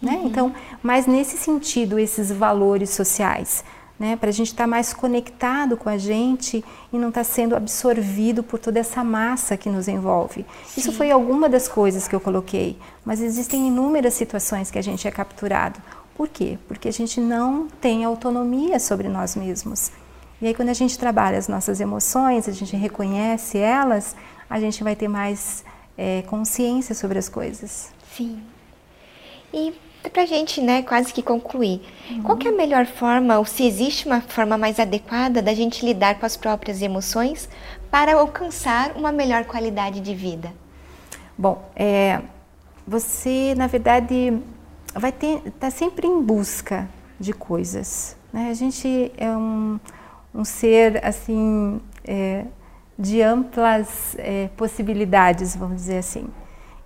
Né? 0.00 0.12
Uhum. 0.12 0.26
Então, 0.26 0.54
mas 0.82 1.06
nesse 1.06 1.36
sentido, 1.36 1.98
esses 1.98 2.32
valores 2.32 2.90
sociais 2.90 3.62
né? 4.02 4.16
Para 4.16 4.30
a 4.30 4.32
gente 4.32 4.48
estar 4.48 4.64
tá 4.64 4.66
mais 4.66 4.92
conectado 4.92 5.76
com 5.76 5.88
a 5.88 5.96
gente 5.96 6.64
e 6.92 6.98
não 6.98 7.10
estar 7.10 7.20
tá 7.20 7.24
sendo 7.24 7.54
absorvido 7.54 8.42
por 8.42 8.58
toda 8.58 8.80
essa 8.80 9.04
massa 9.04 9.56
que 9.56 9.70
nos 9.70 9.86
envolve. 9.86 10.44
Sim. 10.66 10.80
Isso 10.80 10.92
foi 10.92 11.12
alguma 11.12 11.48
das 11.48 11.68
coisas 11.68 12.08
que 12.08 12.14
eu 12.16 12.18
coloquei, 12.18 12.76
mas 13.04 13.20
existem 13.20 13.68
inúmeras 13.68 14.14
situações 14.14 14.72
que 14.72 14.78
a 14.78 14.82
gente 14.82 15.06
é 15.06 15.10
capturado. 15.12 15.80
Por 16.16 16.26
quê? 16.26 16.58
Porque 16.66 16.88
a 16.88 16.92
gente 16.92 17.20
não 17.20 17.68
tem 17.80 18.04
autonomia 18.04 18.80
sobre 18.80 19.08
nós 19.08 19.36
mesmos. 19.36 19.92
E 20.40 20.48
aí, 20.48 20.54
quando 20.54 20.70
a 20.70 20.74
gente 20.74 20.98
trabalha 20.98 21.38
as 21.38 21.46
nossas 21.46 21.80
emoções, 21.80 22.48
a 22.48 22.52
gente 22.52 22.74
reconhece 22.74 23.56
elas, 23.56 24.16
a 24.50 24.58
gente 24.58 24.82
vai 24.82 24.96
ter 24.96 25.06
mais 25.06 25.64
é, 25.96 26.22
consciência 26.22 26.92
sobre 26.92 27.20
as 27.20 27.28
coisas. 27.28 27.92
Sim. 28.16 28.42
E 29.54 29.72
para 30.10 30.22
a 30.22 30.26
gente, 30.26 30.60
né, 30.60 30.82
quase 30.82 31.12
que 31.12 31.22
concluir, 31.22 31.80
uhum. 32.10 32.22
qual 32.22 32.38
é 32.44 32.48
a 32.48 32.52
melhor 32.52 32.86
forma, 32.86 33.38
ou 33.38 33.44
se 33.44 33.66
existe 33.66 34.06
uma 34.06 34.20
forma 34.20 34.58
mais 34.58 34.80
adequada 34.80 35.40
da 35.40 35.54
gente 35.54 35.84
lidar 35.84 36.18
com 36.18 36.26
as 36.26 36.36
próprias 36.36 36.82
emoções 36.82 37.48
para 37.90 38.14
alcançar 38.14 38.96
uma 38.96 39.12
melhor 39.12 39.44
qualidade 39.44 40.00
de 40.00 40.14
vida? 40.14 40.52
Bom, 41.38 41.62
é, 41.76 42.20
você, 42.86 43.54
na 43.56 43.66
verdade, 43.66 44.38
vai 44.94 45.10
estar 45.10 45.50
tá 45.58 45.70
sempre 45.70 46.06
em 46.06 46.20
busca 46.20 46.88
de 47.18 47.32
coisas. 47.32 48.16
Né? 48.32 48.48
A 48.50 48.54
gente 48.54 49.12
é 49.16 49.30
um, 49.30 49.78
um 50.34 50.44
ser, 50.44 51.04
assim, 51.04 51.80
é, 52.04 52.44
de 52.98 53.22
amplas 53.22 54.16
é, 54.18 54.48
possibilidades, 54.56 55.56
vamos 55.56 55.76
dizer 55.76 55.98
assim. 55.98 56.26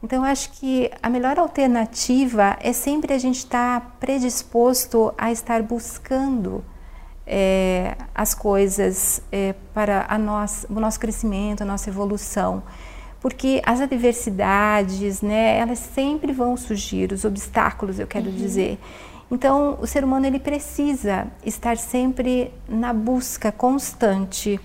Então, 0.07 0.25
eu 0.25 0.31
acho 0.31 0.53
que 0.53 0.89
a 1.03 1.11
melhor 1.11 1.37
alternativa 1.37 2.57
é 2.61 2.73
sempre 2.73 3.13
a 3.13 3.19
gente 3.19 3.39
estar 3.39 3.81
tá 3.81 3.87
predisposto 3.99 5.13
a 5.19 5.33
estar 5.33 5.65
buscando 5.65 6.65
é, 7.27 7.97
as 8.15 8.33
coisas 8.33 9.21
é, 9.33 9.53
para 9.75 10.07
a 10.09 10.17
nós, 10.17 10.65
o 10.71 10.79
nosso 10.79 11.01
crescimento, 11.01 11.63
a 11.63 11.65
nossa 11.65 11.91
evolução. 11.91 12.63
Porque 13.21 13.61
as 13.67 13.81
adversidades, 13.81 15.23
né, 15.23 15.59
elas 15.59 15.81
sempre 15.81 16.33
vão 16.33 16.57
surgir, 16.57 17.11
os 17.11 17.25
obstáculos, 17.25 17.99
eu 17.99 18.07
quero 18.07 18.27
uhum. 18.27 18.37
dizer. 18.37 18.79
Então, 19.29 19.77
o 19.81 19.89
ser 19.89 20.05
humano 20.05 20.25
ele 20.25 20.39
precisa 20.39 21.27
estar 21.45 21.77
sempre 21.77 22.53
na 22.69 22.93
busca 22.93 23.51
constante 23.51 24.61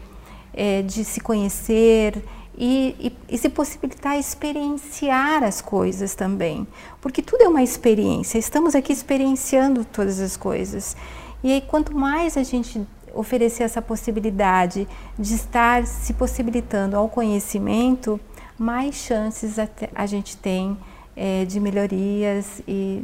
é, 0.53 0.83
de 0.83 1.03
se 1.03 1.19
conhecer, 1.19 2.23
e, 2.57 2.95
e, 2.99 3.33
e, 3.33 3.37
se 3.37 3.49
possibilitar 3.49 4.17
experienciar 4.19 5.43
as 5.43 5.61
coisas 5.61 6.15
também, 6.15 6.67
porque 6.99 7.21
tudo 7.21 7.43
é 7.43 7.47
uma 7.47 7.63
experiência, 7.63 8.37
estamos 8.37 8.75
aqui 8.75 8.91
experienciando 8.91 9.85
todas 9.85 10.19
as 10.19 10.35
coisas. 10.35 10.95
E 11.43 11.51
aí, 11.51 11.61
quanto 11.61 11.95
mais 11.97 12.37
a 12.37 12.43
gente 12.43 12.85
oferecer 13.13 13.63
essa 13.63 13.81
possibilidade 13.81 14.87
de 15.17 15.33
estar 15.33 15.85
se 15.85 16.13
possibilitando 16.13 16.95
ao 16.95 17.09
conhecimento, 17.09 18.19
mais 18.57 18.95
chances 18.95 19.57
a, 19.57 19.67
a 19.95 20.05
gente 20.05 20.37
tem 20.37 20.77
é, 21.15 21.45
de 21.45 21.59
melhorias 21.59 22.61
e 22.67 23.03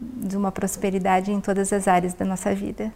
de 0.00 0.36
uma 0.36 0.52
prosperidade 0.52 1.32
em 1.32 1.40
todas 1.40 1.72
as 1.72 1.88
áreas 1.88 2.12
da 2.12 2.24
nossa 2.24 2.54
vida. 2.54 2.92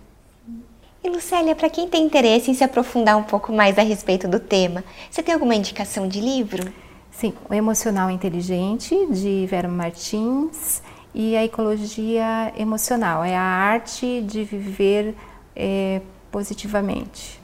E 1.03 1.09
Lucélia, 1.09 1.57
para 1.57 1.71
quem 1.71 1.89
tem 1.89 2.05
interesse 2.05 2.51
em 2.51 2.55
se 2.55 2.63
aprofundar 2.63 3.17
um 3.17 3.23
pouco 3.23 3.53
mais 3.53 3.79
a 3.79 3.83
respeito 3.83 4.29
do 4.29 4.39
tema, 4.39 4.85
você 5.11 5.23
tem 5.23 5.33
alguma 5.33 5.55
indicação 5.55 6.07
de 6.07 6.21
livro? 6.21 6.71
Sim, 7.11 7.33
O 7.49 7.55
Emocional 7.55 8.11
Inteligente, 8.11 8.95
de 9.11 9.47
Vera 9.47 9.69
Martins, 9.69 10.83
e 11.15 11.37
a 11.37 11.45
Ecologia 11.45 12.53
Emocional, 12.57 13.25
é 13.25 13.35
a 13.35 13.41
arte 13.41 14.23
de 14.23 14.45
viver 14.45 15.15
é, 15.57 16.03
positivamente. 16.31 17.41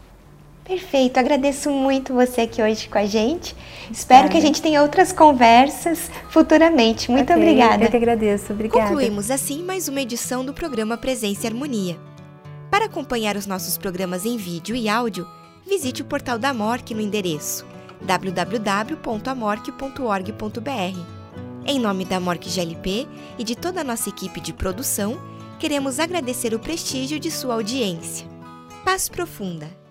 Perfeito, 0.62 1.18
agradeço 1.18 1.70
muito 1.70 2.12
você 2.12 2.42
aqui 2.42 2.60
hoje 2.60 2.88
com 2.88 2.98
a 2.98 3.06
gente. 3.06 3.54
Espero 3.90 4.28
que 4.28 4.36
a 4.36 4.40
gente 4.40 4.60
tenha 4.60 4.82
outras 4.82 5.12
conversas 5.12 6.10
futuramente. 6.28 7.10
Muito 7.10 7.32
okay, 7.32 7.42
obrigada. 7.42 7.84
Eu 7.84 7.90
que 7.90 7.96
agradeço, 7.96 8.52
obrigada. 8.52 8.88
Concluímos 8.88 9.30
assim 9.30 9.62
mais 9.62 9.88
uma 9.88 10.00
edição 10.00 10.44
do 10.44 10.52
programa 10.52 10.96
Presença 10.96 11.46
e 11.46 11.46
Harmonia. 11.46 11.96
Para 12.76 12.84
acompanhar 12.84 13.38
os 13.38 13.46
nossos 13.46 13.78
programas 13.78 14.26
em 14.26 14.36
vídeo 14.36 14.76
e 14.76 14.86
áudio, 14.86 15.26
visite 15.66 16.02
o 16.02 16.04
portal 16.04 16.38
da 16.38 16.52
MORC 16.52 16.92
no 16.92 17.00
endereço 17.00 17.64
www.amorc.org.br. 18.02 21.00
Em 21.64 21.80
nome 21.80 22.04
da 22.04 22.20
MORC 22.20 22.50
GLP 22.50 23.08
e 23.38 23.44
de 23.44 23.56
toda 23.56 23.80
a 23.80 23.84
nossa 23.84 24.10
equipe 24.10 24.42
de 24.42 24.52
produção, 24.52 25.18
queremos 25.58 25.98
agradecer 25.98 26.52
o 26.52 26.58
prestígio 26.58 27.18
de 27.18 27.30
sua 27.30 27.54
audiência. 27.54 28.28
Paz 28.84 29.08
profunda! 29.08 29.85